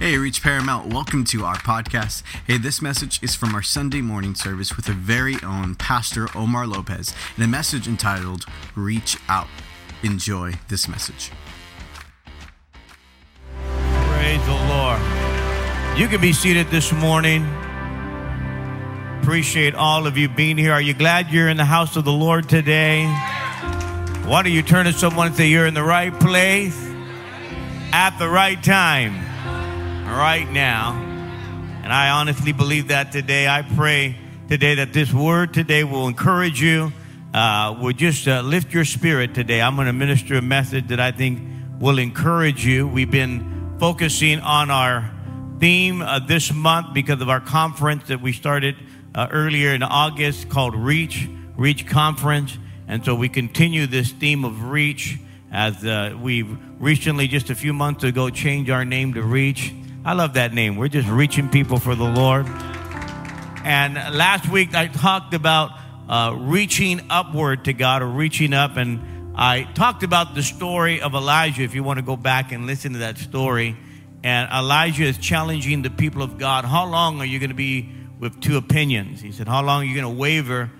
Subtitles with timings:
[0.00, 2.22] Hey, Reach Paramount, welcome to our podcast.
[2.46, 6.68] Hey, this message is from our Sunday morning service with our very own Pastor Omar
[6.68, 8.44] Lopez and a message entitled
[8.76, 9.48] Reach Out.
[10.04, 11.32] Enjoy this message.
[13.64, 15.00] Praise the Lord.
[15.98, 17.44] You can be seated this morning.
[19.20, 20.70] Appreciate all of you being here.
[20.70, 23.04] Are you glad you're in the house of the Lord today?
[24.24, 26.80] Why don't you turn to someone and say, You're in the right place
[27.92, 29.27] at the right time,
[30.16, 30.94] right now.
[31.82, 33.46] And I honestly believe that today.
[33.48, 34.16] I pray
[34.48, 36.92] today that this word today will encourage you,
[37.34, 39.60] uh, will just uh, lift your spirit today.
[39.60, 41.40] I'm going to minister a message that I think
[41.78, 42.88] will encourage you.
[42.88, 45.10] We've been focusing on our
[45.60, 48.76] theme uh, this month because of our conference that we started
[49.14, 52.56] uh, earlier in August called Reach, Reach Conference.
[52.86, 55.18] And so we continue this theme of Reach
[55.50, 59.72] as uh, we recently, just a few months ago, changed our name to Reach.
[60.08, 60.76] I love that name.
[60.76, 62.46] We're just reaching people for the Lord.
[63.62, 65.72] And last week I talked about
[66.08, 68.78] uh, reaching upward to God or reaching up.
[68.78, 72.66] And I talked about the story of Elijah, if you want to go back and
[72.66, 73.76] listen to that story.
[74.24, 76.64] And Elijah is challenging the people of God.
[76.64, 79.20] How long are you going to be with two opinions?
[79.20, 80.70] He said, How long are you going to waver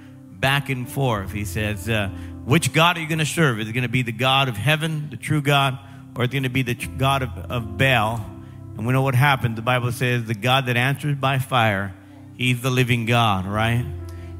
[0.40, 1.32] back and forth?
[1.32, 2.08] He says, uh,
[2.46, 3.60] Which God are you going to serve?
[3.60, 5.78] Is it going to be the God of heaven, the true God,
[6.16, 8.37] or is it going to be the God of, of Baal?
[8.78, 9.56] And we know what happened.
[9.56, 11.92] The Bible says, The God that answers by fire,
[12.36, 13.84] he's the living God, right?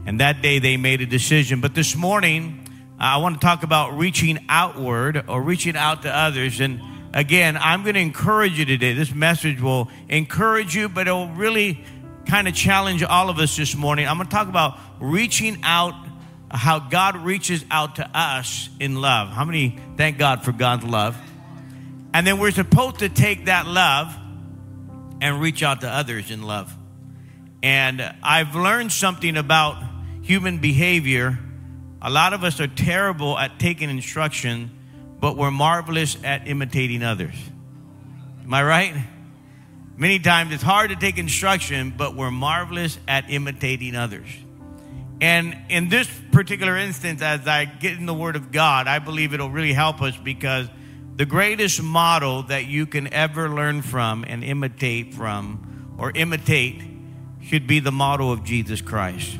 [0.06, 1.60] And that day they made a decision.
[1.60, 2.64] But this morning,
[3.00, 6.60] I want to talk about reaching outward or reaching out to others.
[6.60, 6.80] And
[7.12, 8.92] again, I'm going to encourage you today.
[8.92, 11.84] This message will encourage you, but it will really
[12.26, 14.06] kind of challenge all of us this morning.
[14.06, 15.94] I'm going to talk about reaching out,
[16.48, 19.30] how God reaches out to us in love.
[19.30, 21.16] How many thank God for God's love?
[22.14, 24.16] And then we're supposed to take that love
[25.20, 26.74] and reach out to others in love.
[27.62, 29.82] And I've learned something about
[30.22, 31.38] human behavior.
[32.00, 34.70] A lot of us are terrible at taking instruction,
[35.20, 37.34] but we're marvelous at imitating others.
[38.44, 38.94] Am I right?
[39.96, 44.28] Many times it's hard to take instruction, but we're marvelous at imitating others.
[45.20, 49.34] And in this particular instance, as I get in the Word of God, I believe
[49.34, 50.68] it'll really help us because
[51.18, 56.80] the greatest model that you can ever learn from and imitate from or imitate
[57.42, 59.36] should be the model of Jesus Christ.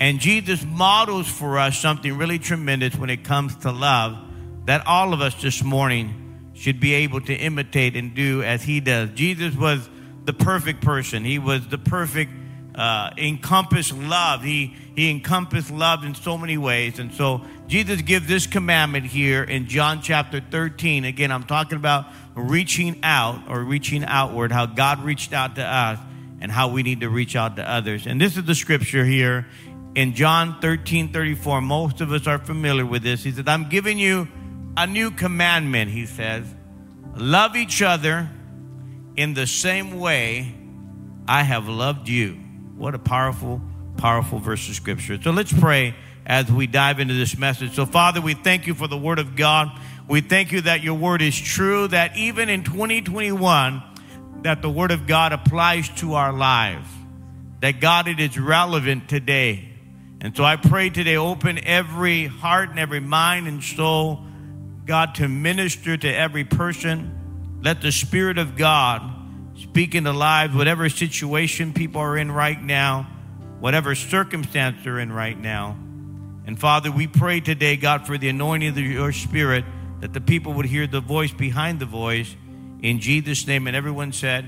[0.00, 4.16] And Jesus models for us something really tremendous when it comes to love
[4.66, 8.78] that all of us this morning should be able to imitate and do as he
[8.78, 9.10] does.
[9.10, 9.90] Jesus was
[10.24, 11.24] the perfect person.
[11.24, 12.30] He was the perfect
[12.74, 14.42] uh, encompassed love.
[14.42, 19.42] He he encompassed love in so many ways, and so Jesus gives this commandment here
[19.42, 21.04] in John chapter 13.
[21.04, 24.52] Again, I'm talking about reaching out or reaching outward.
[24.52, 25.98] How God reached out to us,
[26.40, 28.06] and how we need to reach out to others.
[28.06, 29.46] And this is the scripture here
[29.94, 31.60] in John 13, 34.
[31.60, 33.22] Most of us are familiar with this.
[33.24, 34.28] He said, "I'm giving you."
[34.76, 36.44] a new commandment, he says
[37.16, 38.28] love each other
[39.16, 40.54] in the same way
[41.28, 42.40] I have loved you.
[42.76, 43.60] What a powerful,
[43.96, 45.20] powerful verse of scripture.
[45.20, 45.94] So let's pray
[46.26, 47.74] as we dive into this message.
[47.74, 49.70] So, Father, we thank you for the word of God.
[50.08, 53.82] We thank you that your word is true, that even in 2021,
[54.42, 56.88] that the word of God applies to our lives,
[57.60, 59.68] that God, it is relevant today.
[60.20, 64.24] And so I pray today, open every heart and every mind and soul
[64.86, 67.58] God, to minister to every person.
[67.62, 69.02] Let the Spirit of God
[69.56, 73.08] speak into lives, whatever situation people are in right now,
[73.60, 75.76] whatever circumstance they're in right now.
[76.46, 79.64] And Father, we pray today, God, for the anointing of your Spirit,
[80.00, 82.34] that the people would hear the voice behind the voice.
[82.82, 83.66] In Jesus' name.
[83.66, 84.44] And everyone said,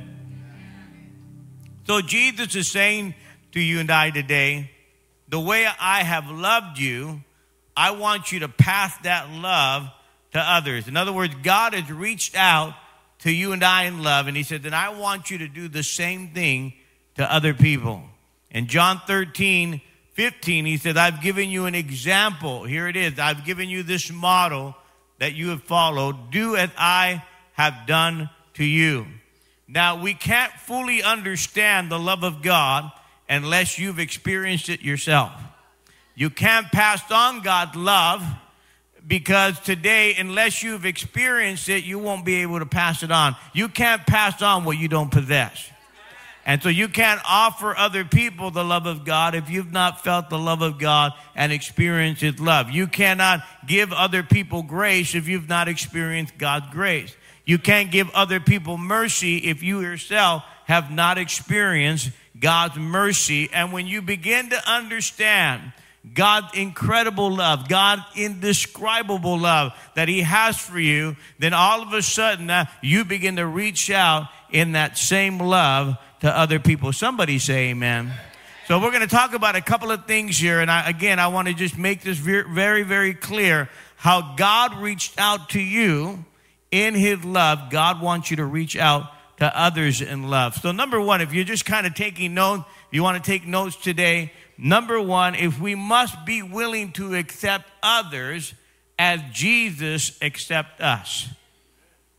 [1.87, 3.15] So Jesus is saying
[3.53, 4.71] to you and I today,
[5.29, 7.23] the way I have loved you,
[7.77, 9.89] I want you to pass that love
[10.33, 10.89] to others.
[10.89, 12.75] In other words, God has reached out
[13.27, 15.67] to you and I in love, and He said, Then I want you to do
[15.67, 16.75] the same thing
[17.17, 18.01] to other people.
[18.53, 19.81] In John 13,
[20.13, 22.63] 15, He said, I've given you an example.
[22.63, 23.19] Here it is.
[23.19, 24.77] I've given you this model
[25.19, 26.31] that you have followed.
[26.31, 27.25] Do as I
[27.55, 29.07] have done to you.
[29.67, 32.93] Now, we can't fully understand the love of God
[33.29, 35.33] unless you've experienced it yourself.
[36.15, 38.25] You can't pass on God's love
[39.07, 43.37] because today, unless you've experienced it, you won't be able to pass it on.
[43.53, 45.71] You can't pass on what you don't possess.
[46.45, 50.31] And so you can't offer other people the love of God if you've not felt
[50.31, 52.71] the love of God and experienced His love.
[52.71, 57.15] You cannot give other people grace if you've not experienced God's grace.
[57.45, 63.51] You can't give other people mercy if you yourself have not experienced God's mercy.
[63.53, 65.73] And when you begin to understand
[66.15, 72.03] God's incredible love, God indescribable love that He has for you, then all of a
[72.03, 76.93] sudden uh, you begin to reach out in that same love to other people.
[76.93, 78.13] Somebody say amen.
[78.67, 80.61] So we're going to talk about a couple of things here.
[80.61, 85.19] And I, again, I want to just make this very, very clear how God reached
[85.19, 86.25] out to you
[86.73, 87.71] in His love.
[87.71, 89.05] God wants you to reach out
[89.39, 90.57] to others in love.
[90.57, 93.77] So, number one, if you're just kind of taking notes, you want to take notes
[93.77, 94.33] today.
[94.59, 98.55] Number one, if we must be willing to accept others
[98.99, 101.29] as Jesus accept us.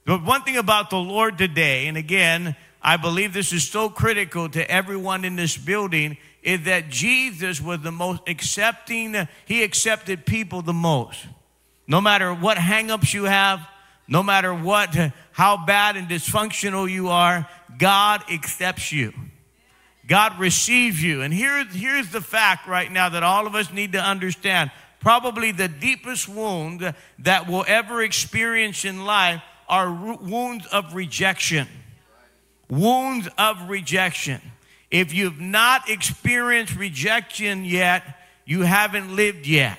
[0.06, 4.48] But one thing about the Lord today, and again, I believe this is so critical
[4.50, 10.62] to everyone in this building, is that Jesus was the most accepting, he accepted people
[10.62, 11.26] the most.
[11.88, 13.68] No matter what hangups you have,
[14.08, 14.96] no matter what,
[15.32, 19.14] how bad and dysfunctional you are, God accepts you.
[20.08, 21.22] God receives you.
[21.22, 24.72] And here, here's the fact right now that all of us need to understand.
[25.02, 31.68] Probably the deepest wound that we'll ever experience in life are wounds of rejection.
[32.70, 34.42] Wounds of rejection.
[34.90, 38.04] If you've not experienced rejection yet,
[38.46, 39.78] you haven't lived yet.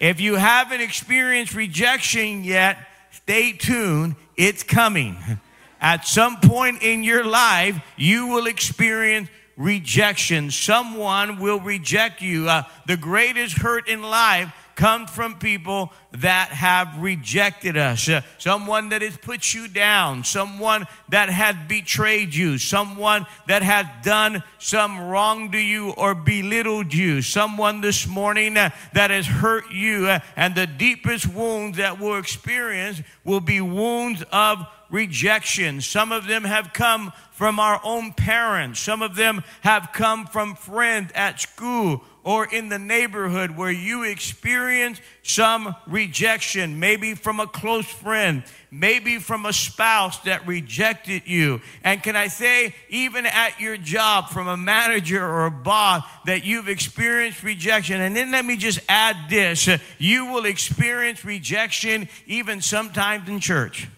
[0.00, 2.76] If you haven't experienced rejection yet,
[3.12, 4.16] stay tuned.
[4.36, 5.16] It's coming.
[5.82, 10.52] At some point in your life, you will experience rejection.
[10.52, 12.48] Someone will reject you.
[12.48, 18.08] Uh, the greatest hurt in life comes from people that have rejected us.
[18.08, 20.24] Uh, someone that has put you down.
[20.24, 22.58] Someone that has betrayed you.
[22.58, 27.22] Someone that has done some wrong to you or belittled you.
[27.22, 30.06] Someone this morning uh, that has hurt you.
[30.06, 35.80] Uh, and the deepest wounds that we'll experience will be wounds of rejection.
[35.80, 38.78] Some of them have come from our own parents.
[38.78, 44.04] Some of them have come from friends at school or in the neighborhood where you
[44.04, 51.60] experience some rejection, maybe from a close friend, maybe from a spouse that rejected you.
[51.82, 56.44] And can I say, even at your job, from a manager or a boss, that
[56.44, 58.00] you've experienced rejection.
[58.00, 59.68] And then let me just add this
[59.98, 63.88] you will experience rejection even sometimes in church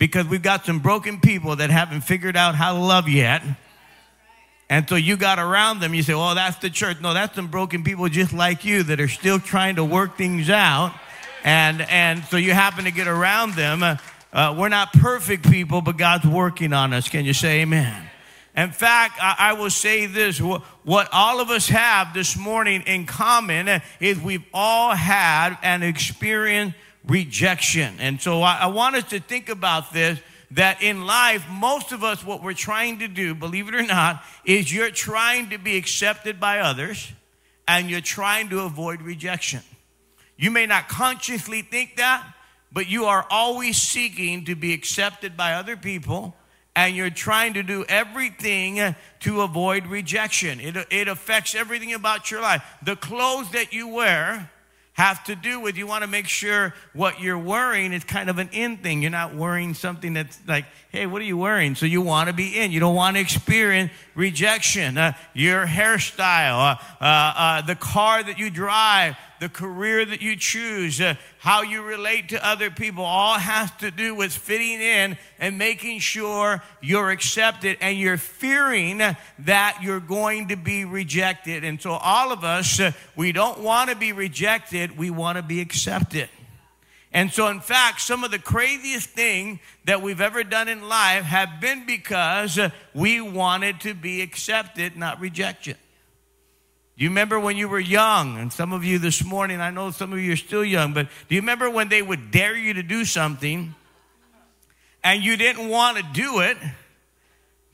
[0.00, 3.42] because we've got some broken people that haven't figured out how to love yet.
[4.70, 7.02] And so you got around them, you say, well, that's the church.
[7.02, 10.48] No, that's some broken people just like you that are still trying to work things
[10.48, 10.94] out.
[11.44, 13.82] And, and so you happen to get around them.
[13.82, 17.10] Uh, we're not perfect people, but God's working on us.
[17.10, 18.08] Can you say amen?
[18.56, 23.04] In fact, I, I will say this what all of us have this morning in
[23.04, 26.74] common is we've all had an experience
[27.06, 27.94] rejection.
[27.98, 30.18] And so I, I want us to think about this
[30.52, 34.22] that in life, most of us, what we're trying to do, believe it or not,
[34.44, 37.12] is you're trying to be accepted by others
[37.68, 39.60] and you're trying to avoid rejection.
[40.36, 42.26] You may not consciously think that,
[42.72, 46.34] but you are always seeking to be accepted by other people
[46.74, 50.60] and you're trying to do everything to avoid rejection.
[50.60, 52.62] It, it affects everything about your life.
[52.82, 54.50] The clothes that you wear
[55.00, 58.36] have to do with you want to make sure what you're wearing is kind of
[58.36, 59.00] an in thing.
[59.00, 61.74] You're not wearing something that's like, hey, what are you wearing?
[61.74, 62.70] So you want to be in.
[62.70, 64.98] You don't want to experience rejection.
[64.98, 70.36] Uh, your hairstyle, uh, uh, uh the car that you drive, the career that you
[70.36, 75.16] choose, uh, how you relate to other people, all has to do with fitting in
[75.38, 78.98] and making sure you're accepted and you're fearing
[79.38, 81.64] that you're going to be rejected.
[81.64, 82.80] And so, all of us,
[83.16, 86.28] we don't want to be rejected, we want to be accepted.
[87.12, 91.24] And so, in fact, some of the craziest things that we've ever done in life
[91.24, 92.58] have been because
[92.94, 95.76] we wanted to be accepted, not rejected.
[96.96, 98.38] Do you remember when you were young?
[98.38, 101.08] And some of you this morning, I know some of you are still young, but
[101.28, 103.74] do you remember when they would dare you to do something
[105.02, 106.58] and you didn't want to do it,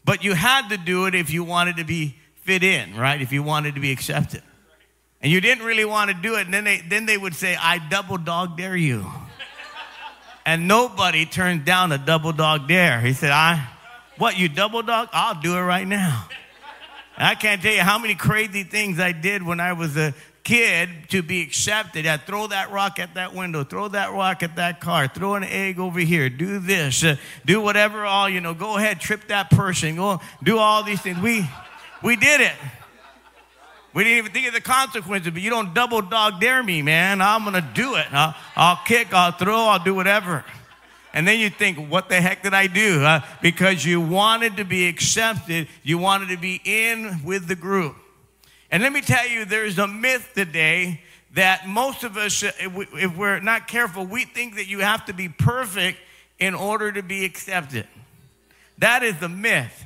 [0.05, 3.21] but you had to do it if you wanted to be fit in, right?
[3.21, 4.43] If you wanted to be accepted.
[5.21, 7.57] And you didn't really want to do it, and then they, then they would say,
[7.61, 9.05] I double dog dare you.
[10.47, 13.01] And nobody turned down a double dog dare.
[13.01, 13.69] He said, I,
[14.17, 15.09] what, you double dog?
[15.13, 16.29] I'll do it right now.
[17.19, 20.89] I can't tell you how many crazy things I did when I was a kid
[21.09, 22.07] to be accepted.
[22.07, 25.43] I'd throw that rock at that window, throw that rock at that car, throw an
[25.43, 29.51] egg over here, do this, uh, do whatever, all, you know, go ahead, trip that
[29.51, 31.19] person, go do all these things.
[31.19, 31.45] We,
[32.03, 32.53] we did it.
[33.97, 37.23] We didn't even think of the consequences, but you don't double dog dare me, man.
[37.23, 38.05] I'm going to do it.
[38.13, 40.45] I'll, I'll kick, I'll throw, I'll do whatever.
[41.15, 43.21] And then you think, what the heck did I do?
[43.41, 47.97] Because you wanted to be accepted, you wanted to be in with the group.
[48.71, 51.01] And let me tell you, there's a myth today
[51.33, 55.15] that most of us, uh, if we're not careful, we think that you have to
[55.15, 55.99] be perfect
[56.39, 57.87] in order to be accepted.
[58.77, 59.86] That is the myth.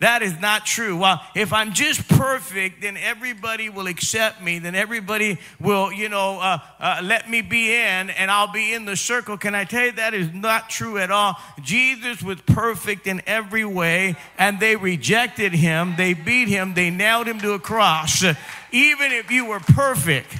[0.00, 0.96] That is not true.
[0.96, 4.60] Well, if I'm just perfect, then everybody will accept me.
[4.60, 8.84] Then everybody will, you know, uh, uh, let me be in and I'll be in
[8.84, 9.36] the circle.
[9.36, 11.34] Can I tell you that is not true at all?
[11.62, 15.94] Jesus was perfect in every way and they rejected him.
[15.96, 16.74] They beat him.
[16.74, 18.22] They nailed him to a cross.
[18.70, 20.32] Even if you were perfect,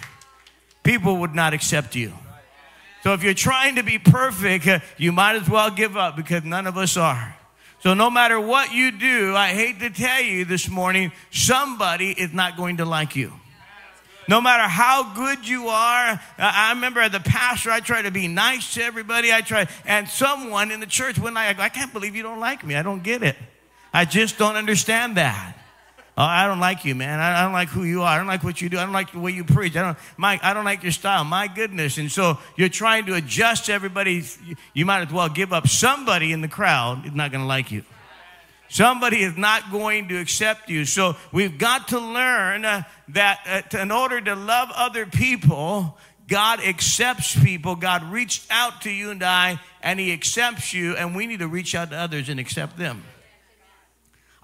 [0.85, 2.13] people would not accept you.
[3.03, 6.69] So if you're trying to be perfect, you might as well give up because none
[6.69, 7.38] of us are.
[7.81, 12.33] So, no matter what you do, I hate to tell you this morning, somebody is
[12.33, 13.33] not going to like you.
[14.29, 18.29] No matter how good you are, I remember as a pastor, I try to be
[18.29, 19.33] nice to everybody.
[19.33, 22.63] I try, and someone in the church, went I, I can't believe you don't like
[22.65, 22.75] me.
[22.75, 23.37] I don't get it.
[23.93, 25.57] I just don't understand that.
[26.19, 27.21] Oh, I don't like you, man.
[27.21, 28.09] I, don't like who you are.
[28.09, 28.77] I don't like what you do.
[28.77, 29.77] I don't like the way you preach.
[29.77, 31.23] I don't, Mike, I don't like your style.
[31.23, 31.97] My goodness.
[31.97, 34.25] And so you're trying to adjust everybody.
[34.75, 35.69] You might as well give up.
[35.69, 37.85] Somebody in the crowd is not going to like you.
[38.69, 40.87] Somebody is not going to accept you.
[40.87, 45.97] So we've got to learn uh, that uh, in order to love other people,
[46.27, 47.77] God accepts people.
[47.77, 51.49] God reached out to you and I, and He accepts you, and we need to
[51.49, 53.05] reach out to others and accept them.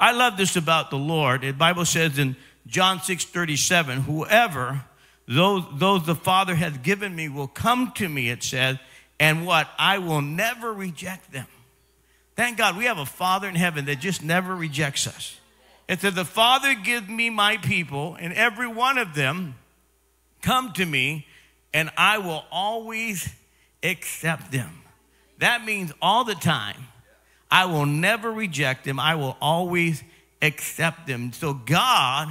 [0.04, 1.40] I love this about the Lord.
[1.40, 4.84] The Bible says in John 6 37, whoever,
[5.26, 8.76] those, those the Father has given me will come to me, it says,
[9.18, 9.66] and what?
[9.78, 11.46] I will never reject them.
[12.36, 15.40] Thank God we have a Father in heaven that just never rejects us.
[15.88, 19.54] It says, The Father gives me my people, and every one of them
[20.42, 21.26] come to me,
[21.72, 23.26] and I will always
[23.82, 24.82] accept them.
[25.38, 26.88] That means all the time
[27.50, 28.98] I will never reject them.
[28.98, 30.02] I will always
[30.42, 31.32] accept them.
[31.32, 32.28] So God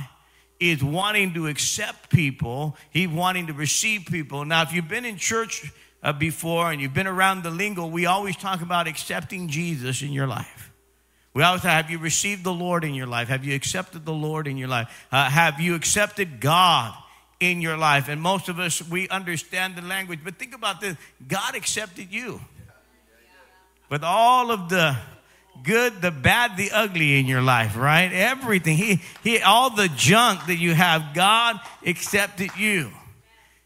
[0.59, 2.75] is wanting to accept people.
[2.89, 4.45] He's wanting to receive people.
[4.45, 8.05] Now, if you've been in church uh, before and you've been around the lingo, we
[8.05, 10.71] always talk about accepting Jesus in your life.
[11.33, 13.27] We always have you received the Lord in your life?
[13.29, 15.07] Have you accepted the Lord in your life?
[15.11, 16.93] Uh, have you accepted God
[17.39, 18.07] in your life?
[18.07, 20.19] And most of us, we understand the language.
[20.23, 20.95] But think about this
[21.27, 22.39] God accepted you
[23.93, 24.97] with all of the
[25.63, 28.11] good, the bad, the ugly in your life, right?
[28.11, 28.75] Everything.
[28.75, 32.89] He, he, all the junk that you have, God accepted you.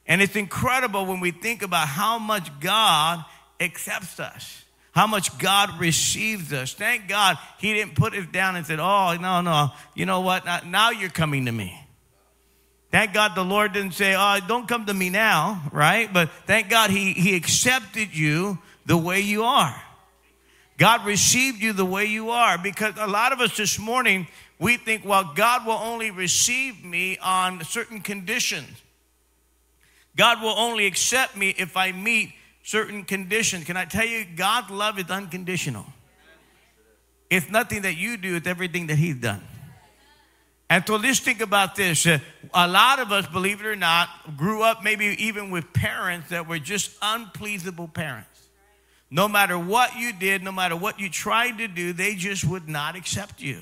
[0.05, 3.23] And it's incredible when we think about how much God
[3.61, 6.73] accepts us, how much God receives us.
[6.73, 10.45] Thank God He didn't put us down and said, Oh, no, no, you know what?
[10.67, 11.73] Now you're coming to me.
[12.91, 16.11] Thank God the Lord didn't say, Oh, don't come to me now, right?
[16.11, 19.83] But thank God He, he accepted you the way you are.
[20.77, 24.27] God received you the way you are because a lot of us this morning,
[24.59, 28.69] we think, well, God will only receive me on certain conditions.
[30.15, 33.65] God will only accept me if I meet certain conditions.
[33.65, 35.85] Can I tell you, God's love is unconditional.
[37.29, 39.41] It's nothing that you do, it's everything that He's done.
[40.69, 42.05] And so let's think about this.
[42.05, 42.19] Uh,
[42.53, 46.47] a lot of us, believe it or not, grew up maybe even with parents that
[46.47, 48.36] were just unpleasable parents.
[49.09, 52.67] No matter what you did, no matter what you tried to do, they just would
[52.67, 53.61] not accept you.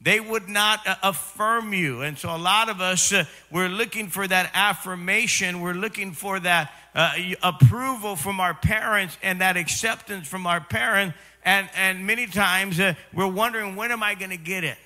[0.00, 2.02] They would not uh, affirm you.
[2.02, 5.62] And so a lot of us, uh, we're looking for that affirmation.
[5.62, 11.16] We're looking for that uh, approval from our parents and that acceptance from our parents.
[11.44, 14.78] And, and many times uh, we're wondering, when am I going to get it?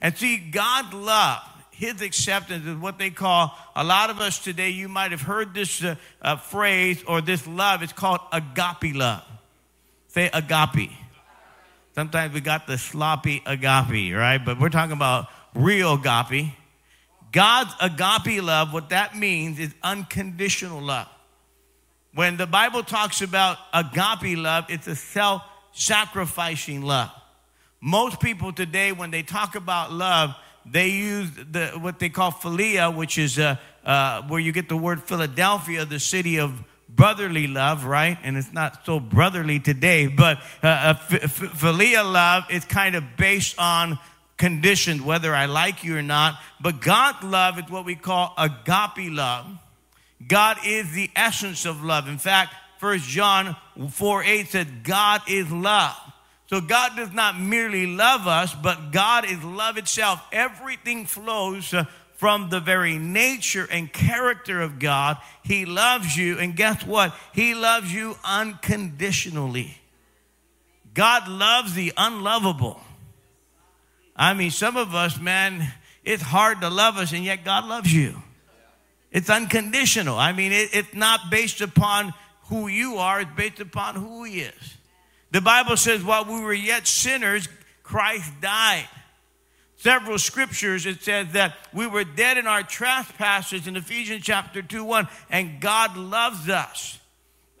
[0.00, 1.42] And see, God love
[1.76, 5.52] his acceptance is what they call a lot of us today you might have heard
[5.52, 7.82] this uh, uh, phrase or this love.
[7.82, 9.22] It's called agape love.
[10.08, 10.90] Say agape.
[11.94, 14.38] Sometimes we got the sloppy agape right?
[14.42, 16.50] But we're talking about real agape.
[17.30, 21.08] God's agape love what that means is unconditional love.
[22.14, 27.10] When the bible talks about agape love it's a self-sacrificing love.
[27.82, 30.34] Most people today when they talk about love
[30.70, 34.76] they use the, what they call philia, which is uh, uh, where you get the
[34.76, 38.18] word Philadelphia, the city of brotherly love, right?
[38.22, 43.98] And it's not so brotherly today, but uh, philia love is kind of based on
[44.36, 46.38] conditions, whether I like you or not.
[46.60, 49.46] But God love is what we call agape love.
[50.26, 52.08] God is the essence of love.
[52.08, 53.56] In fact, First John
[53.90, 55.96] 4 8 said, God is love.
[56.46, 60.22] So God does not merely love us, but God is love itself.
[60.30, 61.84] Everything flows uh,
[62.14, 65.18] from the very nature and character of God.
[65.42, 67.14] He loves you, and guess what?
[67.34, 69.76] He loves you unconditionally.
[70.94, 72.80] God loves the unlovable.
[74.14, 75.70] I mean, some of us, man,
[76.04, 78.22] it's hard to love us, and yet God loves you.
[79.10, 80.16] It's unconditional.
[80.16, 84.40] I mean, it, it's not based upon who you are, it's based upon who He
[84.40, 84.75] is.
[85.36, 87.46] The Bible says, while we were yet sinners,
[87.82, 88.88] Christ died.
[89.76, 94.82] Several scriptures, it says that we were dead in our trespasses in Ephesians chapter 2
[94.82, 96.98] 1, and God loves us.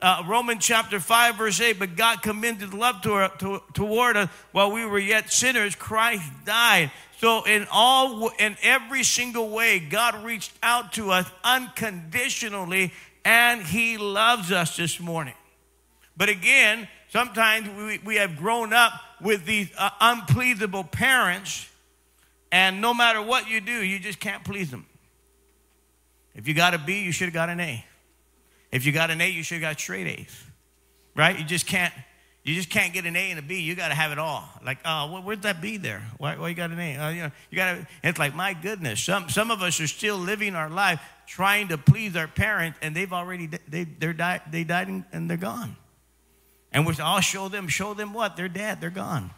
[0.00, 4.72] Uh, Romans chapter 5, verse 8, but God commended love to, to, toward us while
[4.72, 5.74] we were yet sinners.
[5.74, 6.90] Christ died.
[7.18, 13.98] So in all, in every single way, God reached out to us unconditionally, and He
[13.98, 15.34] loves us this morning.
[16.16, 21.68] But again, sometimes we, we have grown up with these uh, unpleasable parents,
[22.52, 24.86] and no matter what you do, you just can't please them.
[26.34, 27.84] If you got a B, you should have got an A.
[28.70, 30.44] If you got an A, you should have got straight A's,
[31.14, 31.38] right?
[31.38, 31.94] You just can't.
[32.44, 33.60] You just can't get an A and a B.
[33.60, 34.48] You got to have it all.
[34.64, 36.00] Like, oh, where's that B there?
[36.18, 36.96] Why, why you got an A?
[36.96, 37.86] Uh, you know, you got to.
[38.04, 39.02] It's like, my goodness.
[39.02, 42.94] Some some of us are still living our life trying to please our parents, and
[42.94, 45.76] they've already they they're died they died and they're gone.
[46.72, 48.80] And we're all show them show them what they're dead.
[48.80, 49.30] They're gone.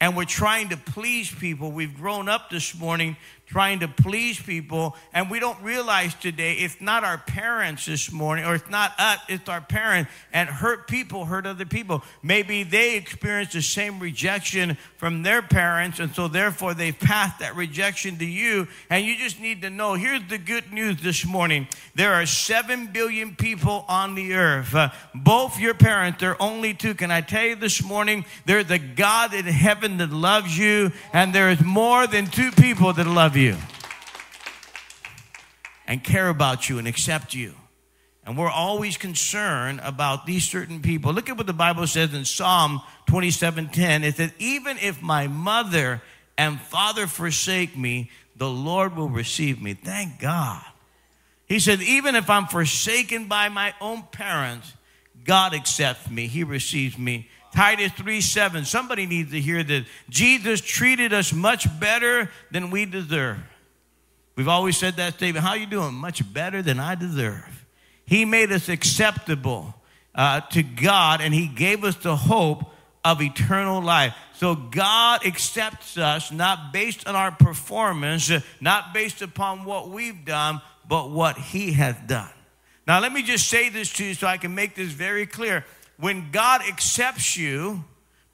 [0.00, 1.72] And we're trying to please people.
[1.72, 3.16] We've grown up this morning
[3.48, 4.94] trying to please people.
[5.12, 9.18] And we don't realize today it's not our parents this morning, or it's not us,
[9.28, 10.10] it's our parents.
[10.32, 12.02] And hurt people hurt other people.
[12.22, 17.56] Maybe they experienced the same rejection from their parents, and so therefore they passed that
[17.56, 18.68] rejection to you.
[18.90, 22.88] And you just need to know here's the good news this morning there are 7
[22.88, 24.74] billion people on the earth.
[24.74, 26.94] Uh, both your parents, there are only two.
[26.94, 28.24] Can I tell you this morning?
[28.44, 32.92] There's a God in heaven that loves you, and there is more than two people
[32.92, 33.56] that love you you
[35.86, 37.54] and care about you and accept you.
[38.24, 41.14] And we're always concerned about these certain people.
[41.14, 44.04] Look at what the Bible says in Psalm 27:10.
[44.04, 46.02] It says, Even if my mother
[46.36, 49.72] and father forsake me, the Lord will receive me.
[49.72, 50.62] Thank God.
[51.46, 54.74] He said, Even if I'm forsaken by my own parents,
[55.24, 56.26] God accepts me.
[56.26, 57.30] He receives me.
[57.58, 58.64] Titus 3 7.
[58.64, 59.84] Somebody needs to hear this.
[60.08, 63.40] Jesus treated us much better than we deserve.
[64.36, 65.44] We've always said that statement.
[65.44, 65.92] How you doing?
[65.92, 67.66] Much better than I deserve.
[68.06, 69.74] He made us acceptable
[70.14, 72.62] uh, to God and He gave us the hope
[73.04, 74.14] of eternal life.
[74.34, 80.60] So God accepts us not based on our performance, not based upon what we've done,
[80.88, 82.30] but what He has done.
[82.86, 85.64] Now, let me just say this to you so I can make this very clear
[85.98, 87.84] when God accepts you,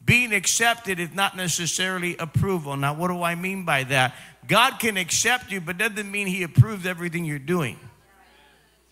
[0.05, 2.77] being accepted is not necessarily approval.
[2.77, 4.14] Now, what do I mean by that?
[4.46, 7.79] God can accept you, but doesn't mean He approves everything you're doing.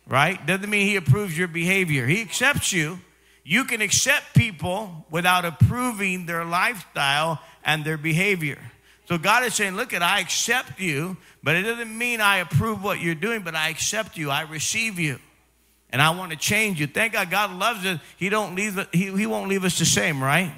[0.07, 0.45] Right?
[0.47, 2.07] Doesn't mean He approves your behavior.
[2.07, 2.99] He accepts you.
[3.45, 8.59] You can accept people without approving their lifestyle and their behavior.
[9.07, 12.83] So God is saying, Look at, I accept you, but it doesn't mean I approve
[12.83, 14.31] what you're doing, but I accept you.
[14.31, 15.19] I receive you
[15.93, 16.87] and I want to change you.
[16.87, 18.01] Thank God God loves us.
[18.17, 20.53] He don't leave he, he won't leave us the same, right?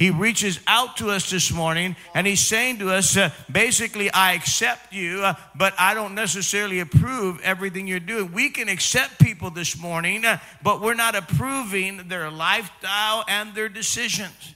[0.00, 4.32] He reaches out to us this morning and he's saying to us, uh, basically, I
[4.32, 8.32] accept you, uh, but I don't necessarily approve everything you're doing.
[8.32, 13.68] We can accept people this morning, uh, but we're not approving their lifestyle and their
[13.68, 14.54] decisions.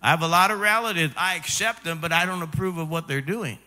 [0.00, 1.14] I have a lot of relatives.
[1.16, 3.58] I accept them, but I don't approve of what they're doing.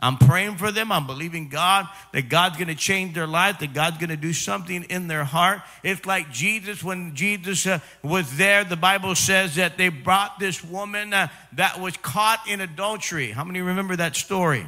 [0.00, 0.90] I'm praying for them.
[0.90, 4.32] I'm believing God that God's going to change their life, that God's going to do
[4.32, 5.60] something in their heart.
[5.82, 10.64] It's like Jesus, when Jesus uh, was there, the Bible says that they brought this
[10.64, 13.30] woman uh, that was caught in adultery.
[13.30, 14.66] How many remember that story?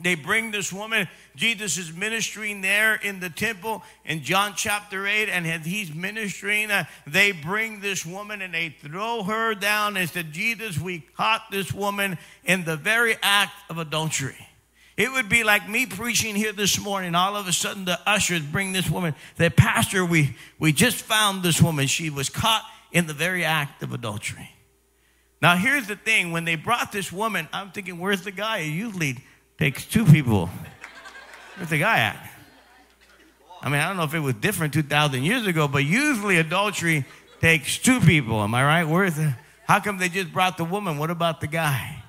[0.00, 1.08] They bring this woman.
[1.34, 6.70] Jesus is ministering there in the temple in John chapter 8, and as he's ministering,
[6.70, 11.50] uh, they bring this woman and they throw her down and said, Jesus, we caught
[11.50, 14.48] this woman in the very act of adultery.
[14.96, 17.14] It would be like me preaching here this morning.
[17.14, 19.14] All of a sudden, the ushers bring this woman.
[19.36, 21.86] The Pastor, we, we just found this woman.
[21.86, 24.50] She was caught in the very act of adultery.
[25.40, 28.58] Now, here's the thing when they brought this woman, I'm thinking, where's the guy?
[28.58, 29.18] Usually,
[29.58, 30.48] takes two people.
[31.56, 32.30] Where's the guy at?
[33.60, 37.04] I mean, I don't know if it was different 2,000 years ago, but usually adultery
[37.40, 38.40] takes two people.
[38.40, 38.84] Am I right?
[38.84, 39.34] Where's the,
[39.66, 40.98] how come they just brought the woman?
[40.98, 42.02] What about the guy?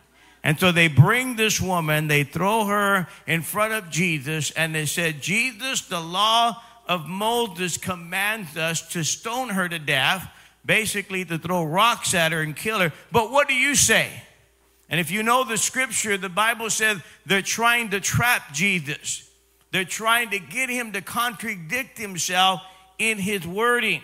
[0.44, 4.86] And so they bring this woman, they throw her in front of Jesus, and they
[4.86, 10.30] said, Jesus, the law of Moses commands us to stone her to death,
[10.66, 12.94] basically to throw rocks at her and kill her.
[13.12, 14.24] But what do you say?
[14.90, 19.30] And if you know the scripture, the Bible says they're trying to trap Jesus.
[19.72, 22.62] They're trying to get him to contradict himself
[22.98, 24.02] in his wording.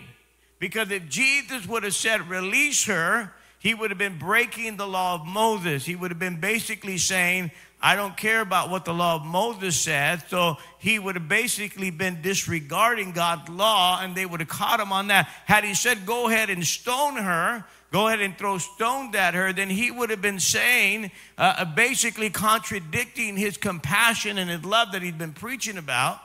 [0.58, 5.16] Because if Jesus would have said, release her, he would have been breaking the law
[5.16, 5.84] of Moses.
[5.84, 7.50] He would have been basically saying,
[7.82, 10.22] I don't care about what the law of Moses said.
[10.28, 14.92] So he would have basically been disregarding God's law and they would have caught him
[14.92, 15.28] on that.
[15.46, 19.52] Had he said, go ahead and stone her, go ahead and throw stones at her,
[19.52, 25.02] then he would have been saying, uh, basically contradicting his compassion and his love that
[25.02, 26.18] he'd been preaching about.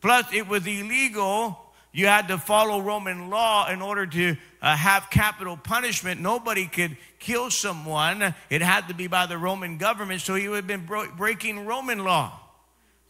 [0.00, 1.58] Plus, it was illegal
[1.92, 6.20] you had to follow Roman law in order to uh, have capital punishment.
[6.20, 10.56] Nobody could kill someone, it had to be by the Roman government, so he would
[10.56, 12.38] have been bro- breaking Roman law.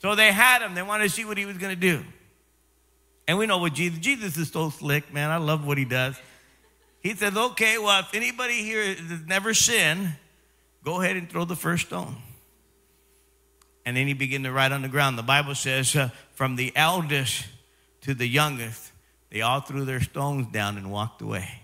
[0.01, 2.05] So they had him, they wanted to see what he was going to do.
[3.27, 5.31] And we know what Jesus, Jesus is so slick, man.
[5.31, 6.19] I love what he does.
[7.01, 10.15] He says, okay, well, if anybody here has never sinned,
[10.85, 12.17] go ahead and throw the first stone.
[13.85, 15.17] And then he began to write on the ground.
[15.17, 17.47] The Bible says, uh, from the eldest
[18.03, 18.93] to the youngest,
[19.31, 21.63] they all threw their stones down and walked away.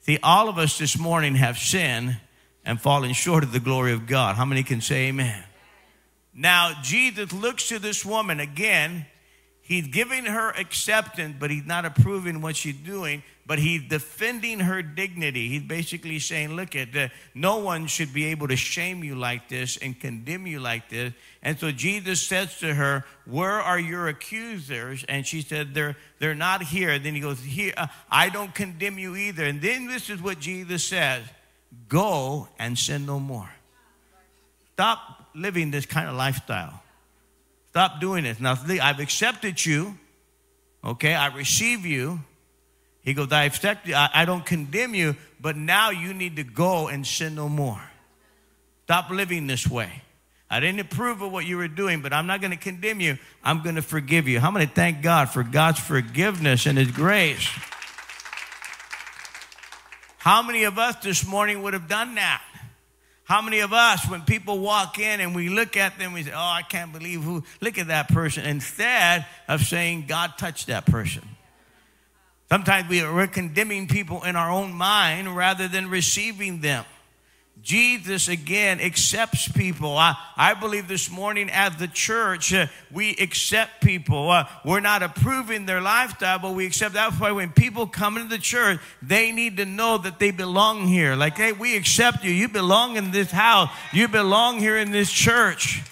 [0.00, 2.18] See, all of us this morning have sinned
[2.64, 4.36] and fallen short of the glory of God.
[4.36, 5.44] How many can say amen?
[6.32, 9.06] Now, Jesus looks to this woman again
[9.70, 14.80] He's giving her acceptance, but he's not approving what she's doing, but he's defending her
[14.80, 15.48] dignity.
[15.48, 19.48] He's basically saying, Look at the, no one should be able to shame you like
[19.48, 21.12] this and condemn you like this.
[21.42, 25.04] And so Jesus says to her, Where are your accusers?
[25.08, 26.96] And she said, They're, they're not here.
[27.00, 29.42] Then he goes, Here, uh, I don't condemn you either.
[29.42, 31.24] And then this is what Jesus says
[31.88, 33.50] Go and sin no more.
[34.74, 36.80] Stop living this kind of lifestyle.
[37.70, 38.38] Stop doing this.
[38.38, 39.98] Now, I've accepted you.
[40.84, 42.20] Okay, I receive you.
[43.02, 43.94] He goes, I accept you.
[43.94, 47.80] I, I don't condemn you, but now you need to go and sin no more.
[48.84, 50.02] Stop living this way.
[50.50, 53.18] I didn't approve of what you were doing, but I'm not going to condemn you.
[53.42, 54.40] I'm going to forgive you.
[54.40, 57.48] How many thank God for God's forgiveness and His grace?
[60.18, 62.42] How many of us this morning would have done that?
[63.24, 66.32] How many of us, when people walk in and we look at them, we say,
[66.34, 70.84] Oh, I can't believe who, look at that person, instead of saying, God touched that
[70.84, 71.22] person?
[72.50, 76.84] Sometimes we are, condemning people in our own mind rather than receiving them.
[77.62, 79.96] Jesus again accepts people.
[79.96, 84.30] I, I believe this morning as the church, uh, we accept people.
[84.30, 86.94] Uh, we're not approving their lifestyle, but we accept.
[86.94, 90.88] That's why when people come into the church, they need to know that they belong
[90.88, 91.14] here.
[91.16, 92.30] Like, hey, we accept you.
[92.30, 93.68] You belong in this house.
[93.92, 95.82] You belong here in this church.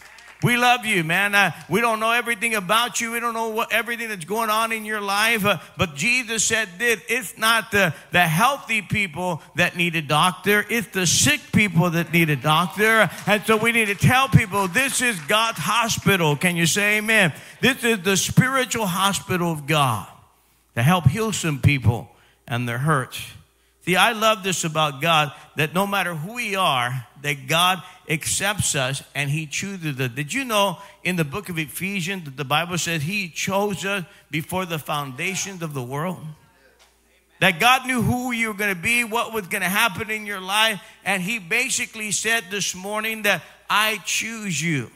[0.40, 1.34] We love you, man.
[1.34, 3.10] Uh, we don't know everything about you.
[3.10, 5.44] We don't know what everything that's going on in your life.
[5.44, 10.64] Uh, but Jesus said this it's not the, the healthy people that need a doctor,
[10.70, 13.10] it's the sick people that need a doctor.
[13.26, 16.36] And so we need to tell people this is God's hospital.
[16.36, 17.32] Can you say amen?
[17.60, 20.06] This is the spiritual hospital of God
[20.76, 22.08] to help heal some people
[22.46, 23.20] and their hurts.
[23.96, 29.02] I love this about God that no matter who we are, that God accepts us
[29.14, 30.10] and He chooses us.
[30.10, 34.04] Did you know in the book of Ephesians that the Bible says He chose us
[34.30, 36.18] before the foundations of the world?
[37.40, 40.26] That God knew who you were going to be, what was going to happen in
[40.26, 44.90] your life, and He basically said this morning that I choose you.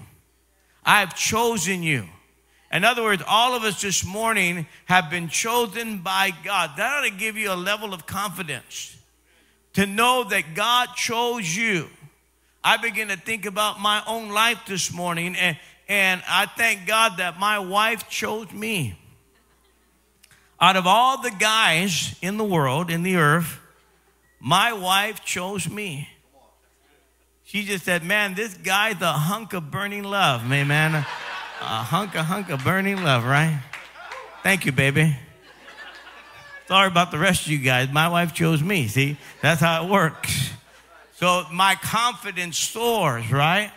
[0.85, 2.07] I've chosen you.
[2.73, 6.71] In other words, all of us this morning have been chosen by God.
[6.79, 8.97] That ought to give you a level of confidence
[9.75, 11.89] to know that God chose you.
[12.65, 17.19] I begin to think about my own life this morning, and, and I thank God
[17.19, 18.99] that my wife chose me.
[20.59, 23.59] Out of all the guys in the world, in the earth,
[24.41, 26.09] my wife chose me.
[27.45, 31.05] She just said, Man, this guy's a hunk of burning love, man
[31.63, 33.61] a hunk, a hunk of burning love, right?
[34.43, 35.17] Thank you, baby.
[36.67, 37.93] Sorry about the rest of you guys.
[37.93, 38.89] My wife chose me.
[38.89, 40.51] See, that's how it works.
[41.15, 43.71] So my confidence soars, right?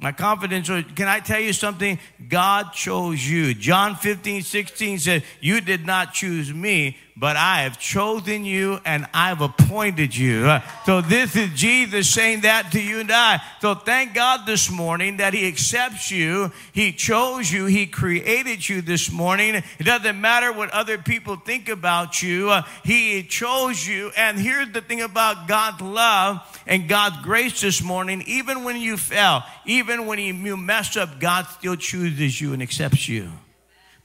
[0.00, 1.98] My confidence, can I tell you something?
[2.28, 3.54] God chose you.
[3.54, 9.04] John 15, 16 says, You did not choose me, but I have chosen you and
[9.12, 10.58] I've appointed you.
[10.86, 13.40] So this is Jesus saying that to you and I.
[13.60, 16.52] So thank God this morning that He accepts you.
[16.72, 17.66] He chose you.
[17.66, 19.56] He created you this morning.
[19.56, 22.56] It doesn't matter what other people think about you.
[22.84, 24.12] He chose you.
[24.16, 28.22] And here's the thing about God's love and God's grace this morning.
[28.28, 33.08] Even when you fell, even when you messed up, God still chooses you and accepts
[33.08, 33.32] you.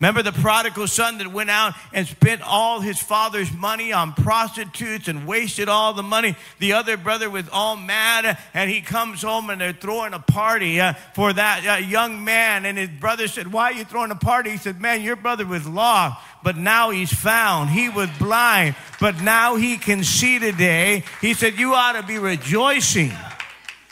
[0.04, 5.08] Remember the prodigal son that went out and spent all his father's money on prostitutes
[5.08, 6.36] and wasted all the money.
[6.60, 10.82] The other brother was all mad and he comes home and they're throwing a party
[10.82, 12.66] uh, for that uh, young man.
[12.66, 14.50] And his brother said, Why are you throwing a party?
[14.50, 17.70] He said, Man, your brother was lost, but now he's found.
[17.70, 21.06] He was blind, but now he can see today.
[21.22, 23.14] He said, You ought to be rejoicing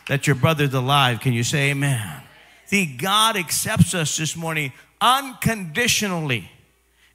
[0.10, 1.22] that your brother's alive.
[1.22, 2.22] Can you say amen?
[2.66, 6.50] See, God accepts us this morning unconditionally.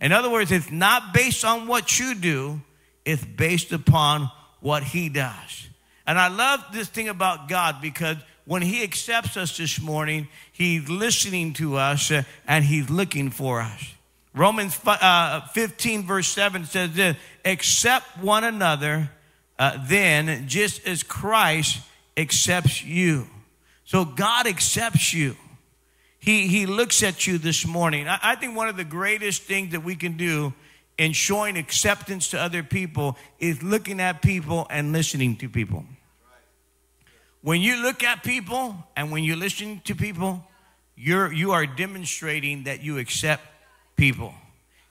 [0.00, 2.60] In other words, it's not based on what you do,
[3.04, 5.68] it's based upon what He does.
[6.06, 10.88] And I love this thing about God because when He accepts us this morning, He's
[10.88, 12.12] listening to us
[12.46, 13.94] and He's looking for us.
[14.34, 19.10] Romans uh, 15, verse 7 says this accept one another,
[19.58, 21.80] uh, then, just as Christ
[22.16, 23.26] accepts you.
[23.84, 25.36] So God accepts you.
[26.18, 28.08] He, he looks at you this morning.
[28.08, 30.52] I, I think one of the greatest things that we can do
[30.98, 35.84] in showing acceptance to other people is looking at people and listening to people.
[37.42, 40.42] When you look at people and when you listen to people,
[40.96, 43.42] you're, you are demonstrating that you accept
[43.96, 44.34] people.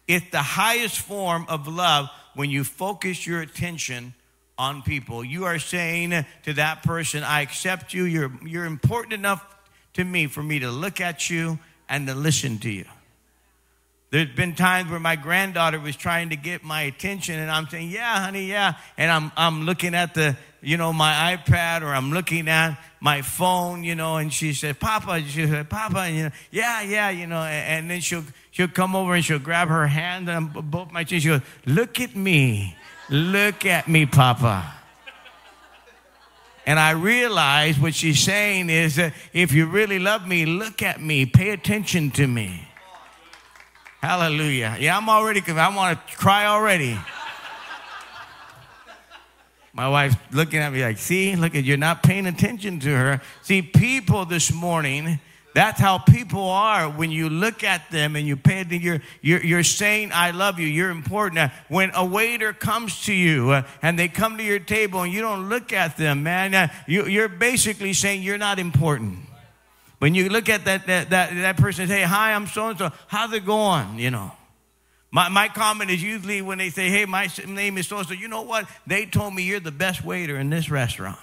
[0.07, 4.13] It's the highest form of love when you focus your attention
[4.57, 5.23] on people.
[5.23, 8.03] You are saying to that person, I accept you.
[8.03, 9.43] You're, you're important enough
[9.95, 12.85] to me for me to look at you and to listen to you.
[14.11, 17.89] There's been times where my granddaughter was trying to get my attention, and I'm saying,
[17.89, 22.11] "Yeah, honey, yeah," and I'm I'm looking at the you know my iPad or I'm
[22.11, 26.23] looking at my phone, you know, and she said, "Papa," she said, "Papa," and you
[26.23, 29.67] know, "Yeah, yeah," you know, and, and then she'll she'll come over and she'll grab
[29.67, 31.19] her hand and both my chin.
[31.19, 32.77] She goes, "Look at me,
[33.09, 34.84] look at me, Papa."
[36.65, 40.99] And I realize what she's saying is that if you really love me, look at
[40.99, 42.67] me, pay attention to me.
[44.01, 44.75] Hallelujah.
[44.79, 46.97] Yeah, I'm already, I want to cry already.
[49.73, 53.21] My wife's looking at me like, see, look at you're not paying attention to her.
[53.41, 55.19] See, people this morning
[55.55, 58.81] that's how people are when you look at them and you pay attention.
[58.81, 60.67] You're, you're, you're saying, I love you.
[60.67, 61.49] You're important.
[61.69, 65.21] When a waiter comes to you uh, and they come to your table and you
[65.21, 69.19] don't look at them, man, uh, you, you're basically saying you're not important.
[69.99, 72.77] When you look at that, that, that, that person and say, Hi, I'm so and
[72.77, 73.97] so, how's it going?
[73.97, 74.33] You know.
[75.09, 78.13] My, my comment is usually when they say, Hey, my name is so and so,
[78.13, 78.67] you know what?
[78.85, 81.19] They told me you're the best waiter in this restaurant.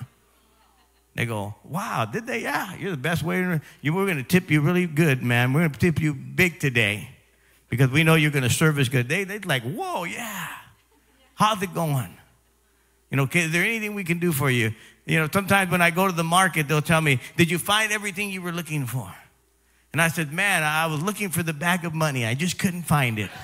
[1.14, 2.42] They go, wow, did they?
[2.42, 3.60] Yeah, you're the best waiter.
[3.84, 5.52] We're going to tip you really good, man.
[5.52, 7.10] We're going to tip you big today
[7.68, 9.08] because we know you're going to serve us good.
[9.08, 10.48] They, they're like, whoa, yeah.
[11.34, 12.16] How's it going?
[13.10, 14.72] You know, is there anything we can do for you?
[15.04, 17.92] You know, sometimes when I go to the market, they'll tell me, did you find
[17.92, 19.12] everything you were looking for?
[19.92, 22.24] And I said, man, I was looking for the bag of money.
[22.24, 23.30] I just couldn't find it.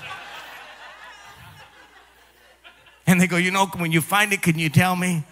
[3.05, 5.23] and they go, you know, when you find it, can you tell me?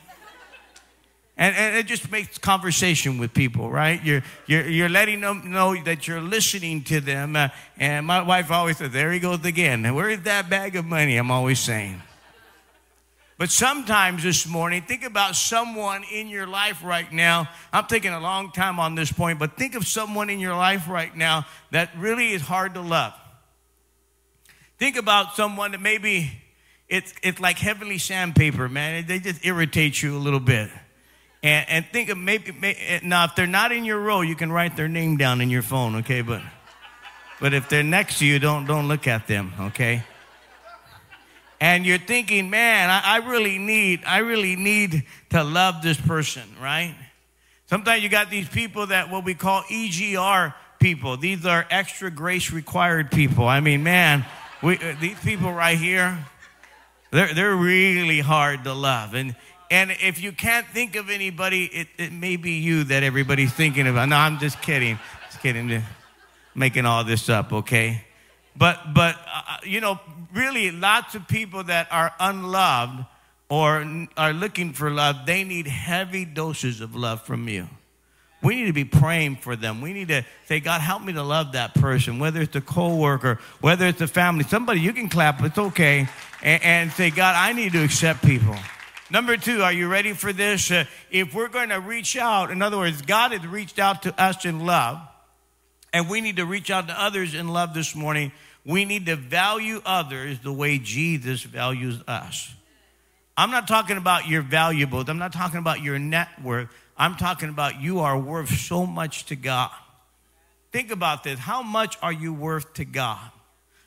[1.40, 4.04] And, and, it just makes conversation with people, right?
[4.04, 7.36] You're, you're, you're letting them know that you're listening to them.
[7.36, 9.94] Uh, and my wife always says, There he goes again.
[9.94, 11.16] Where is that bag of money?
[11.16, 12.02] I'm always saying.
[13.38, 17.48] But sometimes this morning, think about someone in your life right now.
[17.72, 20.90] I'm taking a long time on this point, but think of someone in your life
[20.90, 23.14] right now that really is hard to love.
[24.80, 26.32] Think about someone that maybe
[26.90, 29.06] it's, it's like heavenly sandpaper, man.
[29.06, 30.72] They just irritate you a little bit.
[31.44, 34.52] And, and think of maybe, maybe, now if they're not in your row, you can
[34.52, 36.22] write their name down in your phone, okay?
[36.22, 36.42] But
[37.40, 40.04] but if they're next to you, don't don't look at them, okay?
[41.60, 46.44] And you're thinking, man, I, I really need, I really need to love this person,
[46.62, 46.96] right?
[47.66, 51.18] Sometimes you got these people that what we call EGR people.
[51.18, 53.48] These are extra grace required people.
[53.48, 54.24] I mean, man,
[54.62, 56.18] we, uh, these people right here,
[57.12, 59.16] they're, they're really hard to love.
[59.16, 59.36] And
[59.70, 63.88] and if you can't think of anybody, it, it may be you that everybody's thinking
[63.88, 64.10] about.
[64.10, 64.98] No, I'm just kidding.
[65.26, 65.84] Just kidding.
[66.56, 68.04] Making all this up, okay?
[68.56, 70.00] But, but uh, uh, you know,
[70.34, 73.06] really, lots of people that are unloved
[73.50, 73.86] or
[74.18, 77.68] are looking for love, they need heavy doses of love from you.
[78.42, 79.82] We need to be praying for them.
[79.82, 83.40] We need to say, God, help me to love that person, whether it's a coworker,
[83.62, 84.44] whether it's a family.
[84.44, 86.08] Somebody, you can clap, it's okay.
[86.44, 88.56] And, and say, God, I need to accept people.
[89.10, 90.70] Number two, are you ready for this?
[90.70, 94.22] Uh, if we're going to reach out, in other words, God has reached out to
[94.22, 95.00] us in love,
[95.94, 98.34] and we need to reach out to others in love this morning.
[98.66, 102.54] We need to value others the way Jesus values us.
[103.38, 106.70] I'm not talking about your valuables, I'm not talking about your net worth.
[106.98, 109.70] I'm talking about you are worth so much to God.
[110.72, 111.40] Think about this.
[111.40, 113.32] How much are you worth to God?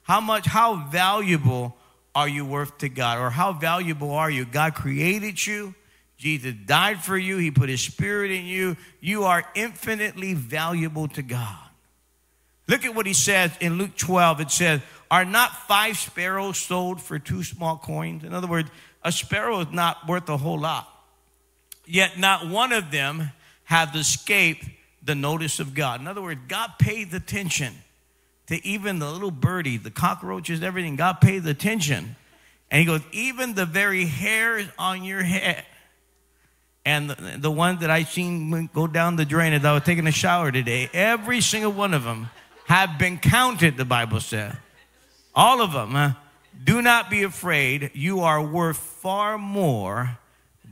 [0.05, 1.77] How much, how valuable
[2.15, 3.19] are you worth to God?
[3.19, 4.45] Or how valuable are you?
[4.45, 5.75] God created you.
[6.17, 7.39] Jesus died for you.
[7.39, 8.77] He put his spirit in you.
[9.01, 11.57] You are infinitely valuable to God.
[12.69, 14.41] Look at what he says in Luke 12.
[14.41, 18.23] It says, Are not five sparrows sold for two small coins?
[18.23, 18.71] In other words,
[19.03, 20.89] a sparrow is not worth a whole lot.
[21.87, 23.31] Yet not one of them
[23.65, 24.67] have escaped
[25.03, 26.01] the notice of God.
[26.01, 27.75] In other words, God pays attention
[28.51, 30.97] to even the little birdie, the cockroaches, everything.
[30.97, 32.17] God pays attention.
[32.69, 35.65] And he goes, even the very hairs on your head.
[36.85, 40.09] And the, the ones that I seen go down the drain as I was taking
[40.09, 42.29] a shower today, every single one of them
[42.67, 44.53] have been counted, the Bible says.
[45.33, 46.17] All of them.
[46.65, 47.93] Do not be afraid.
[47.95, 50.19] You are worth far more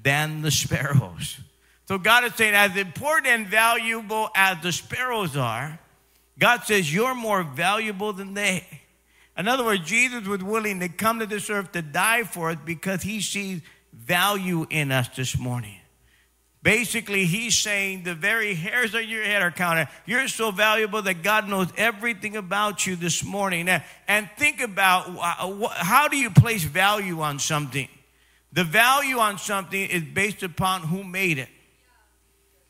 [0.03, 1.39] than the sparrows.
[1.87, 5.79] So God is saying, as important and valuable as the sparrows are,
[6.39, 8.65] God says, You're more valuable than they.
[9.37, 12.59] In other words, Jesus was willing to come to this earth to die for us
[12.65, 13.61] because he sees
[13.93, 15.77] value in us this morning.
[16.63, 19.89] Basically, he's saying the very hairs on your head are counted.
[20.07, 23.69] You're so valuable that God knows everything about you this morning.
[24.09, 25.05] And think about
[25.77, 27.89] how do you place value on something?
[28.53, 31.49] The value on something is based upon who made it.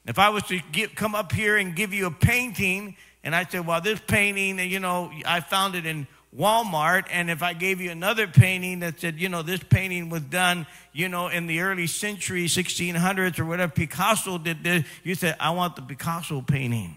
[0.04, 0.60] If I was to
[0.94, 2.96] come up here and give you a painting
[3.28, 7.08] and I said, well, this painting, uh, you know, I found it in Walmart.
[7.10, 10.66] And if I gave you another painting that said, you know, this painting was done,
[10.94, 15.50] you know, in the early century, 1600s or whatever, Picasso did this, you said, I
[15.50, 16.96] want the Picasso painting.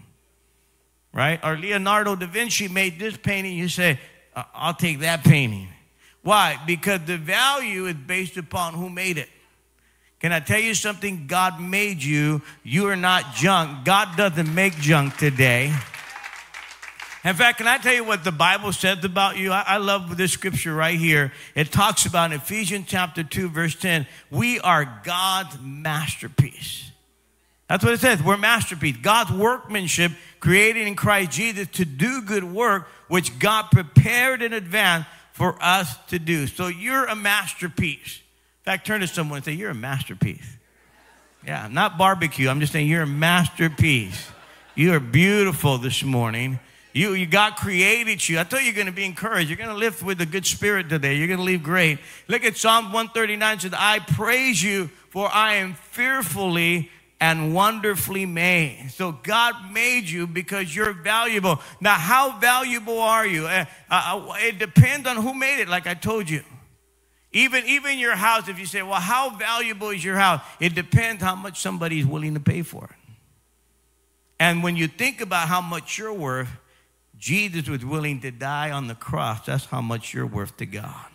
[1.12, 1.38] Right?
[1.44, 4.00] Or Leonardo da Vinci made this painting, you say,
[4.34, 5.68] I'll take that painting.
[6.22, 6.58] Why?
[6.66, 9.28] Because the value is based upon who made it.
[10.18, 11.26] Can I tell you something?
[11.26, 12.40] God made you.
[12.62, 13.84] You are not junk.
[13.84, 15.74] God doesn't make junk today.
[17.24, 19.52] In fact, can I tell you what the Bible says about you?
[19.52, 21.32] I, I love this scripture right here.
[21.54, 26.90] It talks about Ephesians chapter 2, verse 10, we are God's masterpiece.
[27.68, 28.22] That's what it says.
[28.22, 28.96] We're masterpiece.
[28.96, 35.06] God's workmanship created in Christ Jesus to do good work, which God prepared in advance
[35.32, 36.46] for us to do.
[36.48, 38.20] So you're a masterpiece.
[38.60, 40.58] In fact, turn to someone and say, You're a masterpiece.
[41.46, 42.48] Yeah, not barbecue.
[42.48, 44.28] I'm just saying you're a masterpiece.
[44.74, 46.60] You are beautiful this morning.
[46.92, 48.38] You, you God created you.
[48.38, 49.48] I thought you're going to be encouraged.
[49.48, 51.14] You're going to live with a good spirit today.
[51.14, 51.98] You're going to leave great.
[52.28, 58.90] Look at Psalm 139 says, I praise you for I am fearfully and wonderfully made.
[58.90, 61.60] So God made you because you're valuable.
[61.80, 63.46] Now, how valuable are you?
[63.46, 66.42] Uh, uh, uh, it depends on who made it, like I told you.
[67.32, 70.42] Even, even your house, if you say, well, how valuable is your house?
[70.60, 73.14] It depends how much somebody is willing to pay for it.
[74.40, 76.48] And when you think about how much you're worth,
[77.22, 79.46] Jesus was willing to die on the cross.
[79.46, 81.06] That's how much you're worth to God.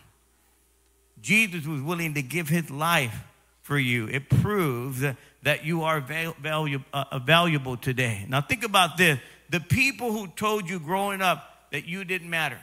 [1.21, 3.13] Jesus was willing to give his life
[3.61, 4.07] for you.
[4.07, 5.01] It proves
[5.43, 8.25] that you are valu- uh, valuable today.
[8.29, 11.43] Now, think about this the people who told you growing up
[11.73, 12.59] that you didn't matter,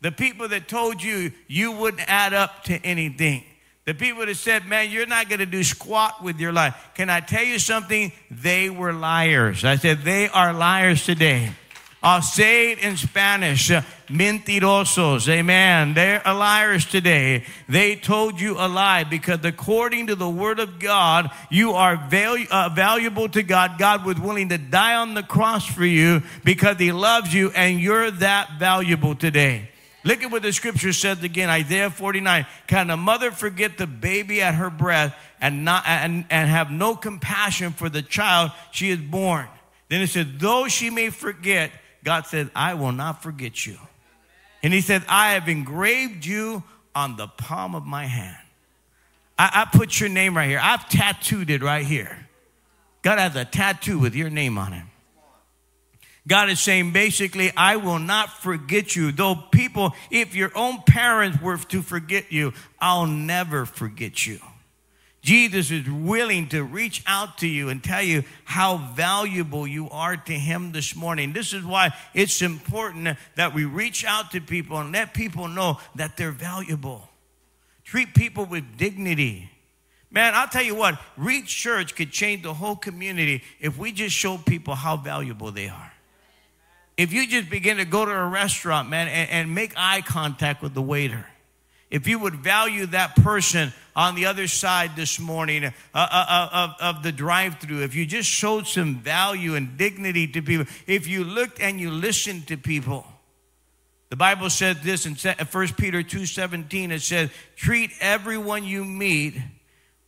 [0.00, 3.42] the people that told you you wouldn't add up to anything.
[3.84, 6.76] The people that said, man, you're not going to do squat with your life.
[6.94, 8.12] Can I tell you something?
[8.30, 9.64] They were liars.
[9.64, 11.50] I said, they are liars today.
[12.04, 13.70] I'll say it in Spanish.
[13.70, 15.26] Uh, mentirosos.
[15.26, 15.94] Amen.
[15.94, 17.44] They're liars today.
[17.66, 22.68] They told you a lie because according to the word of God, you are uh,
[22.74, 23.78] valuable to God.
[23.78, 27.80] God was willing to die on the cross for you because he loves you and
[27.80, 29.70] you're that valuable today.
[30.04, 32.46] Look at what the scripture says again, Isaiah 49.
[32.66, 36.94] Can a mother forget the baby at her breast and not and, and have no
[36.94, 39.46] compassion for the child she is born?
[39.88, 41.70] Then it says, though she may forget,
[42.04, 43.78] God said, I will not forget you.
[44.62, 46.62] And he said, I have engraved you
[46.94, 48.36] on the palm of my hand.
[49.38, 50.60] I, I, put your name right here.
[50.62, 52.28] I've tattooed it right here.
[53.02, 54.84] God has a tattoo with your name on it.
[56.26, 59.12] God is saying basically, I will not forget you.
[59.12, 64.38] Though people, if your own parents were to forget you, I'll never forget you.
[65.24, 70.18] Jesus is willing to reach out to you and tell you how valuable you are
[70.18, 71.32] to Him this morning.
[71.32, 75.80] This is why it's important that we reach out to people and let people know
[75.94, 77.08] that they're valuable.
[77.84, 79.50] Treat people with dignity.
[80.10, 84.14] Man, I'll tell you what, Reach Church could change the whole community if we just
[84.14, 85.92] show people how valuable they are.
[86.98, 90.62] If you just begin to go to a restaurant, man, and, and make eye contact
[90.62, 91.24] with the waiter
[91.94, 96.48] if you would value that person on the other side this morning uh, uh, uh,
[96.52, 100.66] of, of the drive through, if you just showed some value and dignity to people,
[100.88, 103.06] if you looked and you listened to people,
[104.10, 109.34] The Bible said this in 1 Peter 2:17 it says treat everyone you meet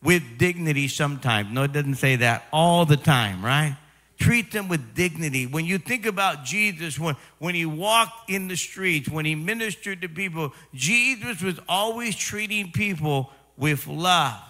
[0.03, 1.51] with dignity sometimes.
[1.51, 3.75] No, it doesn't say that all the time, right?
[4.17, 5.45] Treat them with dignity.
[5.45, 10.01] When you think about Jesus, when, when he walked in the streets, when he ministered
[10.01, 14.41] to people, Jesus was always treating people with love.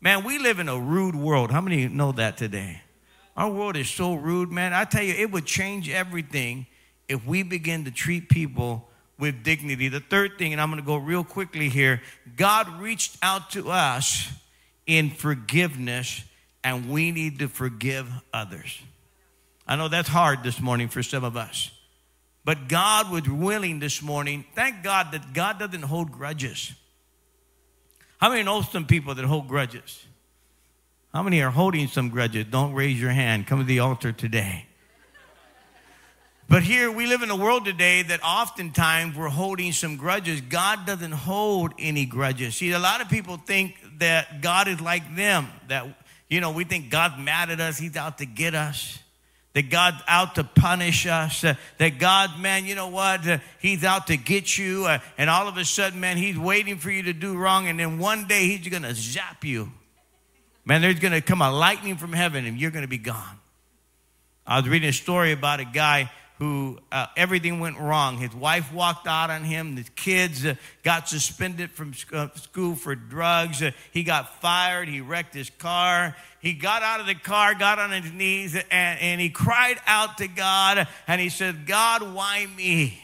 [0.00, 1.50] Man, we live in a rude world.
[1.50, 2.80] How many know that today?
[3.36, 4.72] Our world is so rude, man.
[4.72, 6.66] I tell you, it would change everything
[7.08, 8.88] if we begin to treat people
[9.18, 9.88] with dignity.
[9.88, 12.02] The third thing, and I'm going to go real quickly here
[12.36, 14.28] God reached out to us
[14.86, 16.22] in forgiveness,
[16.66, 18.80] and we need to forgive others.
[19.68, 21.70] I know that's hard this morning for some of us.
[22.44, 24.44] But God was willing this morning.
[24.56, 26.72] Thank God that God doesn't hold grudges.
[28.18, 30.04] How many know some people that hold grudges?
[31.14, 32.46] How many are holding some grudges?
[32.50, 33.46] Don't raise your hand.
[33.46, 34.66] Come to the altar today.
[36.48, 40.40] But here we live in a world today that oftentimes we're holding some grudges.
[40.40, 42.56] God doesn't hold any grudges.
[42.56, 45.86] See, a lot of people think that God is like them, that,
[46.28, 48.98] you know, we think God's mad at us, He's out to get us,
[49.54, 53.84] that God's out to punish us, uh, that God, man, you know what, uh, He's
[53.84, 57.04] out to get you, uh, and all of a sudden, man, He's waiting for you
[57.04, 59.72] to do wrong, and then one day He's gonna zap you.
[60.64, 63.38] Man, there's gonna come a lightning from heaven, and you're gonna be gone.
[64.46, 68.18] I was reading a story about a guy who uh, everything went wrong.
[68.18, 69.76] His wife walked out on him.
[69.76, 73.62] His kids uh, got suspended from uh, school for drugs.
[73.62, 74.88] Uh, he got fired.
[74.88, 76.14] He wrecked his car.
[76.40, 80.18] He got out of the car, got on his knees, and, and he cried out
[80.18, 80.86] to God.
[81.08, 83.02] And he said, God, why me?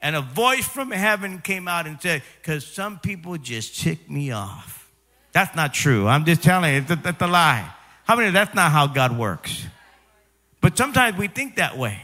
[0.00, 4.30] And a voice from heaven came out and said, Because some people just tick me
[4.30, 4.90] off.
[5.32, 6.06] That's not true.
[6.06, 7.68] I'm just telling you, that's a lie.
[8.04, 9.66] How many, that's not how God works.
[10.60, 12.00] But sometimes we think that way.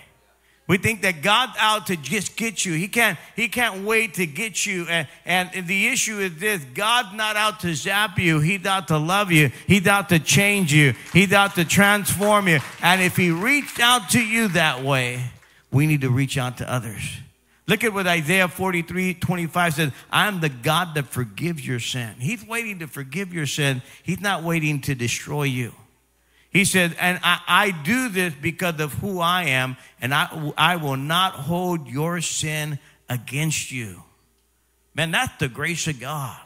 [0.70, 2.74] We think that God's out to just get you.
[2.74, 4.86] He can't, he can't wait to get you.
[4.88, 8.38] And, and the issue is this God's not out to zap you.
[8.38, 9.50] He's out to love you.
[9.66, 10.94] He's out to change you.
[11.12, 12.60] He's out to transform you.
[12.84, 15.32] And if He reached out to you that way,
[15.72, 17.02] we need to reach out to others.
[17.66, 22.14] Look at what Isaiah 43 25 says I'm the God that forgives your sin.
[22.20, 25.72] He's waiting to forgive your sin, He's not waiting to destroy you.
[26.50, 30.76] He said, and I, I, do this because of who I am, and I, I
[30.76, 34.02] will not hold your sin against you.
[34.94, 36.40] Man, that's the grace of God.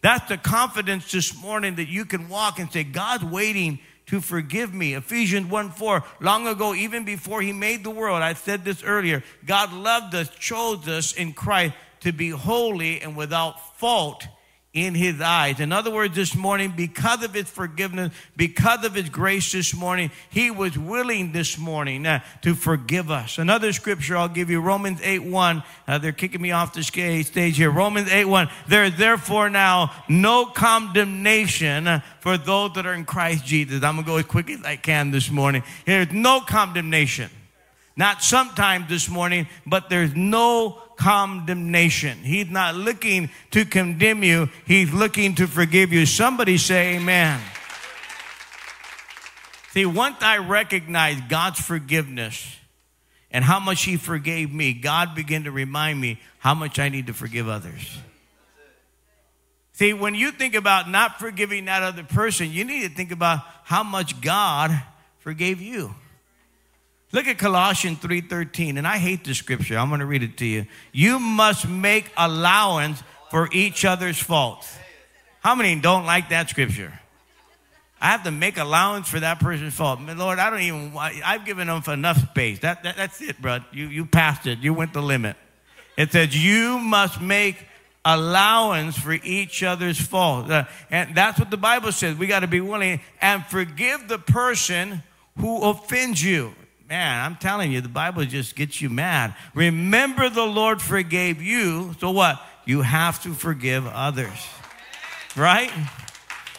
[0.00, 4.74] That's the confidence this morning that you can walk and say, God's waiting to forgive
[4.74, 4.94] me.
[4.94, 9.22] Ephesians 1 4, long ago, even before he made the world, I said this earlier,
[9.44, 14.26] God loved us, chose us in Christ to be holy and without fault
[14.76, 15.58] in his eyes.
[15.58, 20.10] In other words, this morning, because of his forgiveness, because of his grace this morning,
[20.28, 23.38] he was willing this morning uh, to forgive us.
[23.38, 25.62] Another scripture I'll give you, Romans 8 1.
[25.88, 27.70] Uh, they're kicking me off the stage here.
[27.70, 28.50] Romans 8 1.
[28.68, 33.82] There is therefore now no condemnation for those that are in Christ Jesus.
[33.82, 35.62] I'm going to go as quick as I can this morning.
[35.86, 37.30] There's no condemnation.
[37.96, 42.18] Not sometimes this morning, but there's no condemnation.
[42.18, 46.06] He's not looking to condemn you, He's looking to forgive you.
[46.06, 47.40] Somebody say, Amen.
[49.72, 52.56] See, once I recognized God's forgiveness
[53.30, 57.08] and how much He forgave me, God began to remind me how much I need
[57.08, 57.98] to forgive others.
[59.72, 63.40] See, when you think about not forgiving that other person, you need to think about
[63.64, 64.70] how much God
[65.18, 65.94] forgave you.
[67.16, 69.78] Look at Colossians 3:13, and I hate this scripture.
[69.78, 70.66] I'm going to read it to you.
[70.92, 74.76] You must make allowance for each other's faults.
[75.40, 76.92] How many don't like that scripture?
[78.02, 79.98] I have to make allowance for that person's fault.
[80.02, 80.92] Lord, I don't even.
[80.94, 82.58] I've given them enough space.
[82.58, 83.60] That, that that's it, bro.
[83.72, 84.58] You you passed it.
[84.58, 85.38] You went the limit.
[85.96, 87.56] It says you must make
[88.04, 92.14] allowance for each other's fault, uh, and that's what the Bible says.
[92.14, 95.02] We got to be willing and forgive the person
[95.38, 96.54] who offends you
[96.88, 99.34] man, I'm telling you, the Bible just gets you mad.
[99.54, 101.94] Remember, the Lord forgave you.
[101.98, 102.40] So what?
[102.64, 104.46] You have to forgive others.
[105.36, 105.70] Right?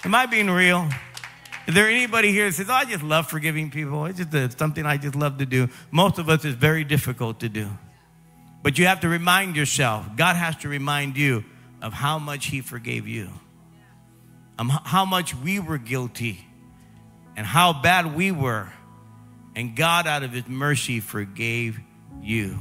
[0.03, 0.87] Am I being real?
[1.67, 4.05] Is there anybody here that says, oh, I just love forgiving people?
[4.05, 5.67] It's just a, something I just love to do.
[5.91, 7.69] Most of us, it's very difficult to do.
[8.63, 11.43] But you have to remind yourself, God has to remind you
[11.81, 13.29] of how much He forgave you,
[14.57, 16.45] um, how much we were guilty,
[17.35, 18.71] and how bad we were
[19.57, 21.79] and God, out of His mercy, forgave
[22.21, 22.59] you.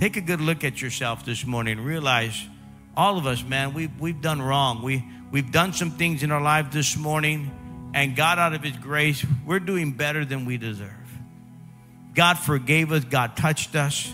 [0.00, 2.48] Take a good look at yourself this morning realize
[2.96, 4.82] all of us, man, we've, we've done wrong.
[4.82, 8.76] We, we've done some things in our life this morning, and God, out of His
[8.78, 10.90] grace, we're doing better than we deserve.
[12.14, 14.12] God forgave us, God touched us.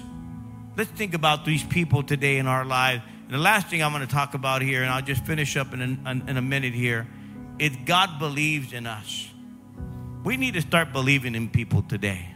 [0.76, 3.02] let's think about these people today in our lives.
[3.24, 5.72] And the last thing I'm going to talk about here, and I'll just finish up
[5.72, 7.08] in a, in a minute here,
[7.58, 9.27] is God believes in us.
[10.24, 12.28] We need to start believing in people today.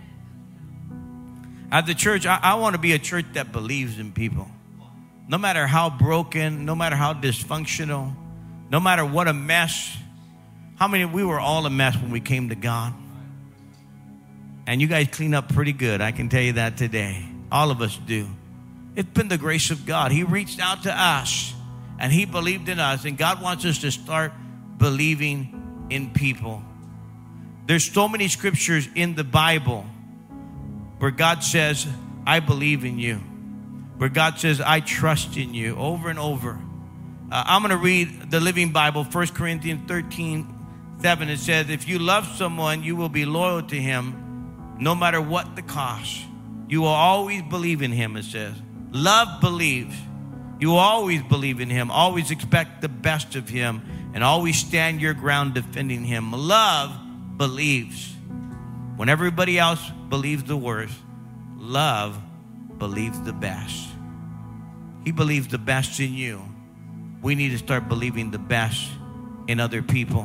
[1.71, 4.49] At the church, I, I want to be a church that believes in people.
[5.29, 8.15] No matter how broken, no matter how dysfunctional,
[8.71, 9.97] no matter what a mess.
[10.77, 12.93] How many, we were all a mess when we came to God.
[14.67, 16.01] And you guys clean up pretty good.
[16.01, 17.25] I can tell you that today.
[17.51, 18.29] All of us do.
[18.95, 20.13] It's been the grace of God.
[20.13, 21.55] He reached out to us
[21.99, 23.05] and He believed in us.
[23.05, 24.33] And God wants us to start
[24.79, 26.63] believing in people.
[27.67, 29.87] There's so many scriptures in the Bible
[30.99, 31.87] where God says,
[32.27, 33.17] I believe in you.
[33.97, 36.59] Where God says, I trust in you over and over.
[37.31, 41.29] Uh, I'm going to read the Living Bible, 1 Corinthians 13, 7.
[41.29, 45.55] It says, If you love someone, you will be loyal to him no matter what
[45.55, 46.23] the cost.
[46.69, 48.55] You will always believe in him, it says.
[48.91, 49.95] Love believes.
[50.59, 55.15] You always believe in him, always expect the best of him, and always stand your
[55.15, 56.33] ground defending him.
[56.33, 56.93] Love
[57.43, 58.15] believes.
[58.95, 60.95] When everybody else believes the worst,
[61.59, 62.17] love
[62.79, 63.89] believes the best.
[65.03, 66.41] He believes the best in you.
[67.21, 68.89] We need to start believing the best
[69.49, 70.23] in other people.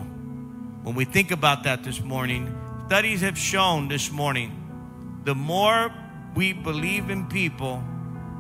[0.84, 2.56] When we think about that this morning,
[2.86, 4.52] studies have shown this morning
[5.24, 5.92] the more
[6.36, 7.84] we believe in people,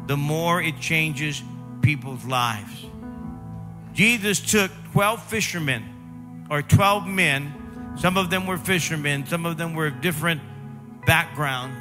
[0.06, 1.42] the more it changes
[1.82, 2.86] people's lives.
[3.96, 7.67] Jesus took 12 fishermen or 12 men
[7.98, 10.42] some of them were fishermen, some of them were of different
[11.06, 11.74] background,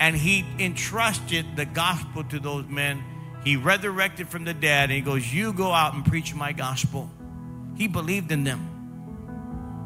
[0.00, 3.02] and he entrusted the gospel to those men.
[3.44, 7.10] He resurrected from the dead, and he goes, "You go out and preach my gospel."
[7.76, 8.68] He believed in them.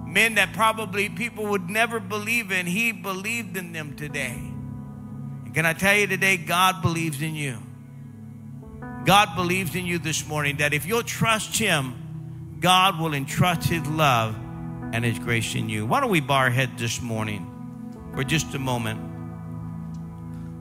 [0.07, 4.39] Men that probably people would never believe in, he believed in them today.
[5.45, 7.59] And can I tell you today, God believes in you.
[9.05, 11.95] God believes in you this morning that if you'll trust him,
[12.61, 14.37] God will entrust his love
[14.97, 15.85] and His grace in you.
[15.85, 17.45] Why don't we bow our head this morning
[18.15, 18.99] for just a moment?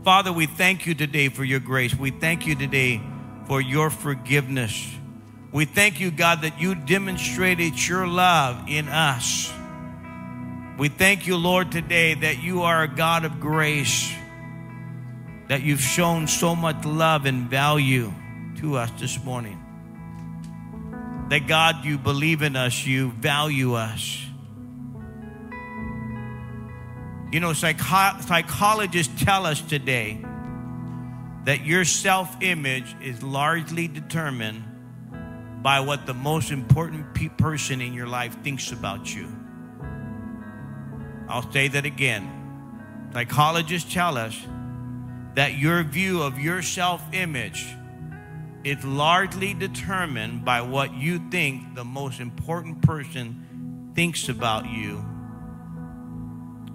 [0.03, 1.95] Father, we thank you today for your grace.
[1.95, 3.01] We thank you today
[3.47, 4.91] for your forgiveness.
[5.53, 9.53] We thank you, God, that you demonstrated your love in us.
[10.77, 14.11] We thank you, Lord, today that you are a God of grace,
[15.47, 18.11] that you've shown so much love and value
[18.57, 19.61] to us this morning.
[21.29, 24.24] That God, you believe in us, you value us.
[27.32, 30.23] You know, psycho- psychologists tell us today
[31.45, 34.63] that your self image is largely determined
[35.61, 39.28] by what the most important pe- person in your life thinks about you.
[41.28, 43.09] I'll say that again.
[43.13, 44.39] Psychologists tell us
[45.34, 47.65] that your view of your self image
[48.63, 55.14] is largely determined by what you think the most important person thinks about you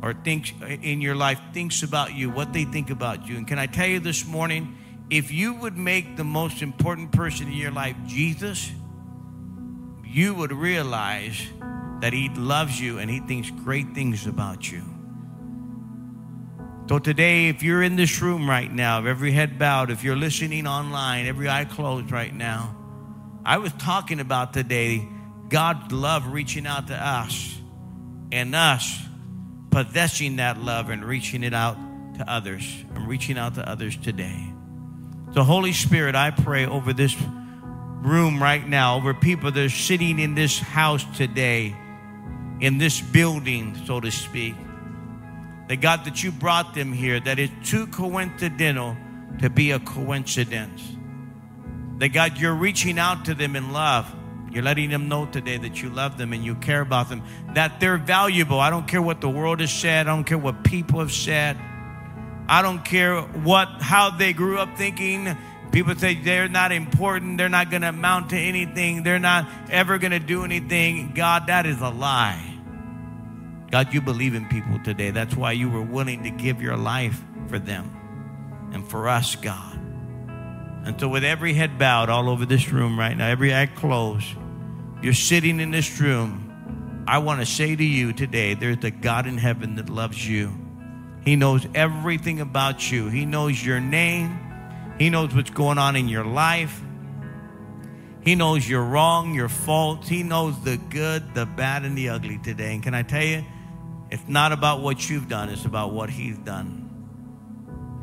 [0.03, 3.37] or thinks in your life thinks about you, what they think about you.
[3.37, 4.77] And can I tell you this morning,
[5.11, 8.71] if you would make the most important person in your life Jesus,
[10.05, 11.41] you would realize
[12.01, 14.83] that he loves you and he thinks great things about you.
[16.89, 20.17] So today, if you're in this room right now, if every head bowed, if you're
[20.17, 22.77] listening online, every eye closed right now,
[23.45, 25.07] I was talking about today
[25.49, 27.57] God's love reaching out to us
[28.33, 29.01] and us
[29.71, 31.77] possessing that love and reaching it out
[32.19, 32.85] to others.
[32.95, 34.53] I'm reaching out to others today.
[35.35, 37.17] So, Holy Spirit, I pray over this
[38.03, 41.77] room right now, over people that are sitting in this house today,
[42.61, 44.55] in this building, so to speak
[45.71, 48.97] that God, that you brought them here, that it's too coincidental
[49.39, 50.83] to be a coincidence.
[51.99, 54.13] That God, you're reaching out to them in love.
[54.51, 57.23] You're letting them know today that you love them and you care about them,
[57.55, 58.59] that they're valuable.
[58.59, 61.57] I don't care what the world has said, I don't care what people have said.
[62.49, 65.37] I don't care what how they grew up thinking.
[65.71, 69.99] People say they're not important, they're not going to amount to anything, they're not ever
[69.99, 71.13] going to do anything.
[71.15, 72.51] God, that is a lie.
[73.71, 75.13] God, you believe in people today.
[75.13, 79.79] That's why you were willing to give your life for them and for us, God.
[80.85, 84.27] And so, with every head bowed all over this room right now, every eye closed,
[85.03, 87.05] you're sitting in this room.
[87.07, 90.53] I want to say to you today there's a God in heaven that loves you.
[91.25, 94.39] He knows everything about you, He knows your name,
[94.99, 96.81] He knows what's going on in your life.
[98.23, 100.07] He knows your wrong, your faults.
[100.07, 102.75] He knows the good, the bad, and the ugly today.
[102.75, 103.47] And can I tell you,
[104.11, 106.91] it's not about what you've done, it's about what He's done.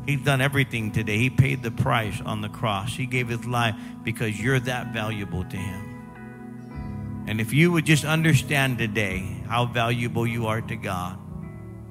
[0.08, 1.18] He's done everything today.
[1.18, 2.96] He paid the price on the cross.
[2.96, 3.74] He gave his life
[4.04, 5.87] because you're that valuable to him.
[7.28, 11.18] And if you would just understand today how valuable you are to God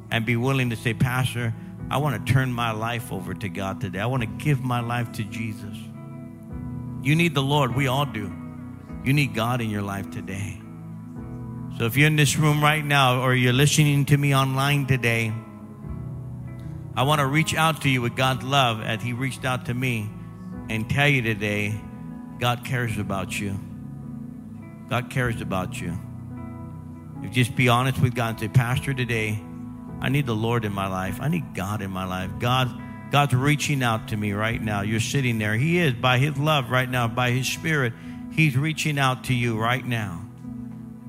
[0.10, 1.54] and be willing to say, Pastor,
[1.92, 4.00] I want to turn my life over to God today.
[4.00, 5.78] I want to give my life to Jesus.
[7.04, 7.76] You need the Lord.
[7.76, 8.34] We all do.
[9.04, 10.60] You need God in your life today.
[11.78, 15.32] So if you're in this room right now or you're listening to me online today,
[16.96, 19.76] I want to reach out to you with God's love as He reached out to
[19.76, 20.10] me
[20.68, 21.80] and tell you today
[22.40, 23.60] God cares about you.
[24.90, 25.98] God cares about you.
[27.24, 29.40] If just be honest with God and say, Pastor, today,
[30.00, 31.20] I need the Lord in my life.
[31.20, 32.30] I need God in my life.
[32.40, 32.70] God,
[33.12, 34.82] God's reaching out to me right now.
[34.82, 35.56] You're sitting there.
[35.56, 37.94] He is by His love right now, by His Spirit.
[38.32, 40.24] He's reaching out to you right now.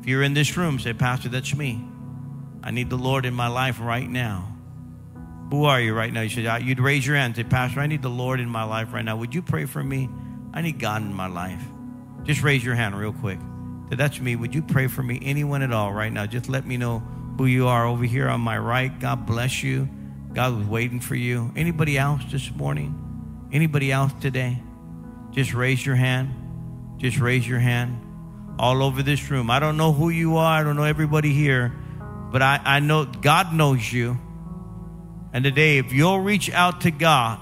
[0.00, 1.84] If you're in this room, say, Pastor, that's me.
[2.62, 4.56] I need the Lord in my life right now.
[5.50, 6.22] Who are you right now?
[6.22, 8.48] You should uh, you'd raise your hand and say, Pastor, I need the Lord in
[8.48, 9.16] my life right now.
[9.16, 10.08] Would you pray for me?
[10.52, 11.62] I need God in my life.
[12.24, 13.38] Just raise your hand real quick.
[13.90, 14.36] That's me.
[14.36, 15.18] Would you pray for me?
[15.22, 16.26] Anyone at all right now?
[16.26, 16.98] Just let me know
[17.38, 18.96] who you are over here on my right.
[18.98, 19.88] God bless you.
[20.32, 21.50] God was waiting for you.
[21.56, 23.48] Anybody else this morning?
[23.52, 24.62] Anybody else today?
[25.30, 26.98] Just raise your hand.
[26.98, 28.04] Just raise your hand.
[28.58, 29.50] All over this room.
[29.50, 30.60] I don't know who you are.
[30.60, 31.72] I don't know everybody here.
[32.30, 34.18] But I, I know God knows you.
[35.32, 37.38] And today, if you'll reach out to God,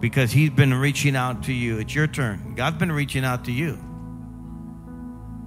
[0.00, 2.54] because He's been reaching out to you, it's your turn.
[2.54, 3.78] God's been reaching out to you.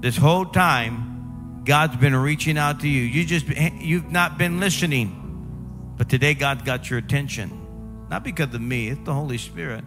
[0.03, 3.03] This whole time, God's been reaching out to you.
[3.03, 5.93] You just you've not been listening.
[5.95, 8.05] But today God got your attention.
[8.09, 9.85] Not because of me, it's the Holy Spirit.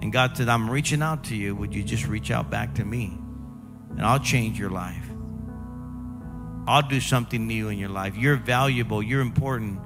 [0.00, 1.54] And God said, I'm reaching out to you.
[1.54, 3.18] Would you just reach out back to me?
[3.90, 5.04] And I'll change your life.
[6.66, 8.16] I'll do something new in your life.
[8.16, 9.02] You're valuable.
[9.02, 9.78] You're important.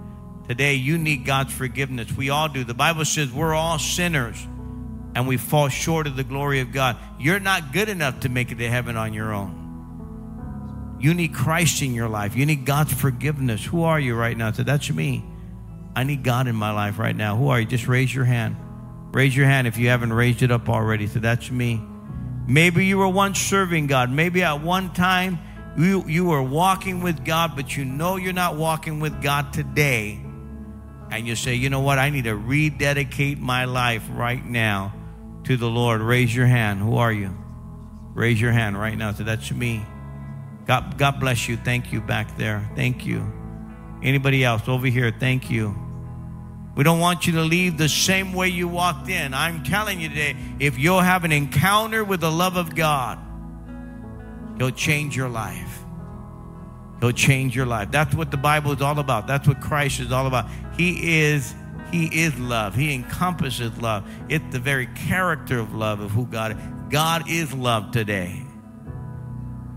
[0.47, 2.17] Today, you need God's forgiveness.
[2.17, 2.63] We all do.
[2.63, 4.47] The Bible says we're all sinners
[5.15, 6.97] and we fall short of the glory of God.
[7.19, 10.99] You're not good enough to make it to heaven on your own.
[11.01, 12.37] You need Christ in your life.
[12.37, 13.65] You need God's forgiveness.
[13.65, 14.53] Who are you right now?
[14.53, 15.25] So that's me.
[15.97, 17.37] I need God in my life right now.
[17.37, 17.67] Who are you?
[17.67, 18.57] Just raise your hand.
[19.13, 21.07] Raise your hand if you haven't raised it up already.
[21.07, 21.83] So that's me.
[22.47, 24.11] Maybe you were once serving God.
[24.11, 25.39] Maybe at one time
[25.77, 30.21] you, you were walking with God, but you know you're not walking with God today
[31.11, 34.95] and you say, you know what, I need to rededicate my life right now
[35.45, 36.81] to the Lord, raise your hand.
[36.81, 37.37] Who are you?
[38.15, 39.13] Raise your hand right now.
[39.13, 39.85] So that's me.
[40.67, 41.57] God, God bless you.
[41.57, 42.71] Thank you back there.
[42.77, 43.33] Thank you.
[44.03, 45.11] Anybody else over here?
[45.11, 45.75] Thank you.
[46.77, 49.35] We don't want you to leave the same way you walked in.
[49.35, 53.19] I'm telling you today, if you'll have an encounter with the love of God,
[54.59, 55.81] He'll change your life.
[57.01, 57.91] He'll change your life.
[57.91, 59.27] That's what the Bible is all about.
[59.27, 60.47] That's what Christ is all about.
[60.77, 61.55] He is
[61.93, 62.75] he is love.
[62.75, 64.09] He encompasses love.
[64.29, 66.59] It's the very character of love of who God is.
[66.91, 68.43] God is love today.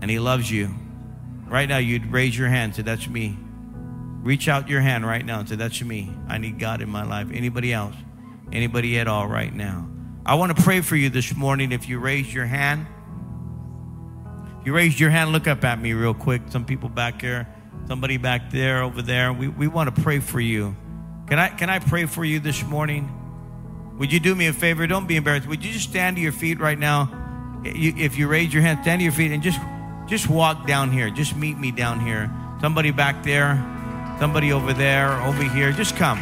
[0.02, 0.74] And he loves you.
[1.46, 3.38] Right now you'd raise your hand and say that's me.
[4.22, 6.12] Reach out your hand right now and say that's me.
[6.28, 7.28] I need God in my life.
[7.32, 7.94] Anybody else?
[8.52, 9.88] Anybody at all right now?
[10.26, 12.86] I want to pray for you this morning if you raise your hand
[14.60, 16.42] If you raised your hand, look up at me real quick.
[16.50, 17.48] Some people back here,
[17.88, 19.32] somebody back there, over there.
[19.32, 20.76] We, we want to pray for you.
[21.28, 23.10] Can I, can I pray for you this morning?
[23.98, 24.86] Would you do me a favor?
[24.86, 25.46] Don't be embarrassed.
[25.46, 27.20] Would you just stand to your feet right now?
[27.64, 29.58] if you raise your hand, stand to your feet and just,
[30.06, 31.10] just walk down here.
[31.10, 32.30] Just meet me down here.
[32.60, 33.56] Somebody back there,
[34.18, 35.72] somebody over there, over here.
[35.72, 36.18] Just come.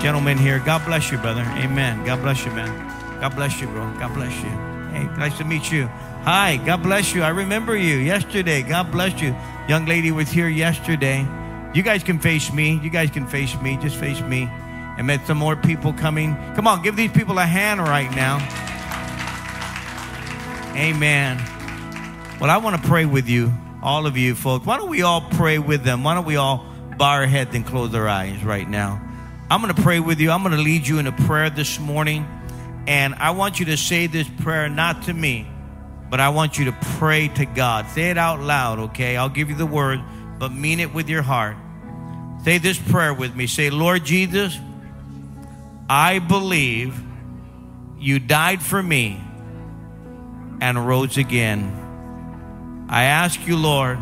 [0.00, 0.60] Gentlemen here.
[0.60, 1.42] God bless you, brother.
[1.56, 2.04] Amen.
[2.04, 3.20] God bless you, man.
[3.20, 3.92] God bless you, bro.
[3.98, 4.50] God bless you.
[4.94, 5.86] Hey, nice to meet you.
[6.24, 7.22] Hi, God bless you.
[7.22, 8.62] I remember you yesterday.
[8.62, 9.34] God bless you.
[9.68, 11.26] Young lady was here yesterday.
[11.74, 12.78] You guys can face me.
[12.82, 13.76] You guys can face me.
[13.76, 14.48] Just face me.
[14.96, 16.36] And met some more people coming.
[16.54, 18.36] Come on, give these people a hand right now.
[20.76, 21.38] Amen.
[22.40, 23.52] Well, I want to pray with you,
[23.82, 24.64] all of you folks.
[24.64, 26.04] Why don't we all pray with them?
[26.04, 26.64] Why don't we all
[26.96, 29.00] bow our heads and close our eyes right now?
[29.50, 30.30] I'm going to pray with you.
[30.30, 32.26] I'm going to lead you in a prayer this morning.
[32.86, 35.48] And I want you to say this prayer not to me,
[36.08, 37.88] but I want you to pray to God.
[37.88, 39.16] Say it out loud, okay?
[39.16, 40.00] I'll give you the word,
[40.38, 41.56] but mean it with your heart.
[42.44, 43.46] Say this prayer with me.
[43.46, 44.58] Say, Lord Jesus,
[45.88, 47.00] I believe
[47.98, 49.20] you died for me
[50.60, 52.86] and rose again.
[52.88, 53.98] I ask you, Lord,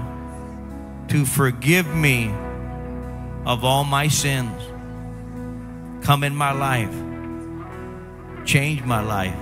[1.08, 2.30] to forgive me
[3.46, 4.60] of all my sins.
[6.04, 6.94] Come in my life,
[8.44, 9.36] change my life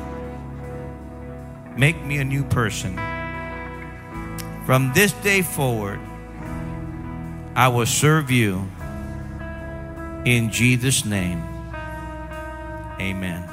[1.77, 2.97] Make me a new person.
[4.67, 6.01] From this day forward,
[7.57, 8.69] I will serve you
[10.25, 11.43] in Jesus' name.
[13.01, 13.49] Amen.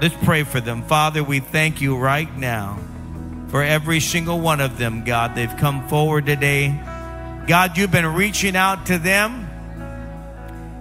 [0.00, 0.82] Let's pray for them.
[0.82, 2.78] Father, we thank you right now
[3.48, 5.34] for every single one of them, God.
[5.34, 6.78] They've come forward today.
[7.46, 9.46] God, you've been reaching out to them.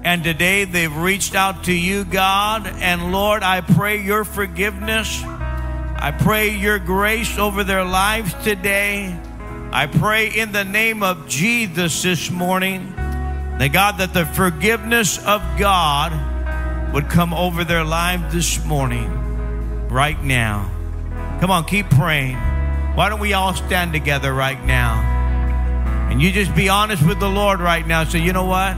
[0.03, 2.67] And today they've reached out to you, God.
[2.67, 5.21] And Lord, I pray your forgiveness.
[5.23, 9.19] I pray your grace over their lives today.
[9.71, 12.93] I pray in the name of Jesus this morning
[13.59, 20.21] that God, that the forgiveness of God would come over their lives this morning, right
[20.23, 20.71] now.
[21.39, 22.37] Come on, keep praying.
[22.95, 25.15] Why don't we all stand together right now?
[26.09, 28.03] And you just be honest with the Lord right now.
[28.03, 28.75] Say, you know what?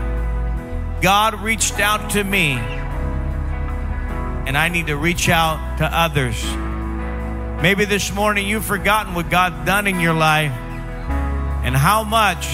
[1.02, 2.54] God reached out to me,
[4.48, 6.44] and I need to reach out to others.
[7.62, 12.48] Maybe this morning you've forgotten what God's done in your life and how much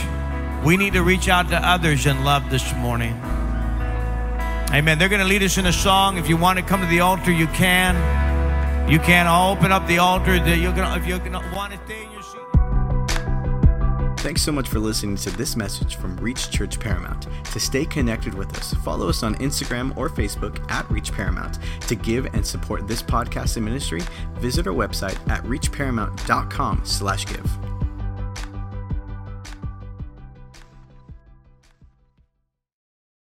[0.65, 3.13] we need to reach out to others in love this morning.
[4.73, 4.97] Amen.
[4.97, 6.17] They're going to lead us in a song.
[6.17, 7.95] If you want to come to the altar, you can.
[8.89, 9.27] You can.
[9.27, 10.35] I'll open up the altar.
[10.35, 12.39] You're gonna, if you're going to want to stay in your seat.
[14.19, 17.27] Thanks so much for listening to this message from Reach Church Paramount.
[17.53, 21.59] To stay connected with us, follow us on Instagram or Facebook at Reach Paramount.
[21.81, 24.01] To give and support this podcast and ministry,
[24.33, 27.64] visit our website at reachparamount.com slash give.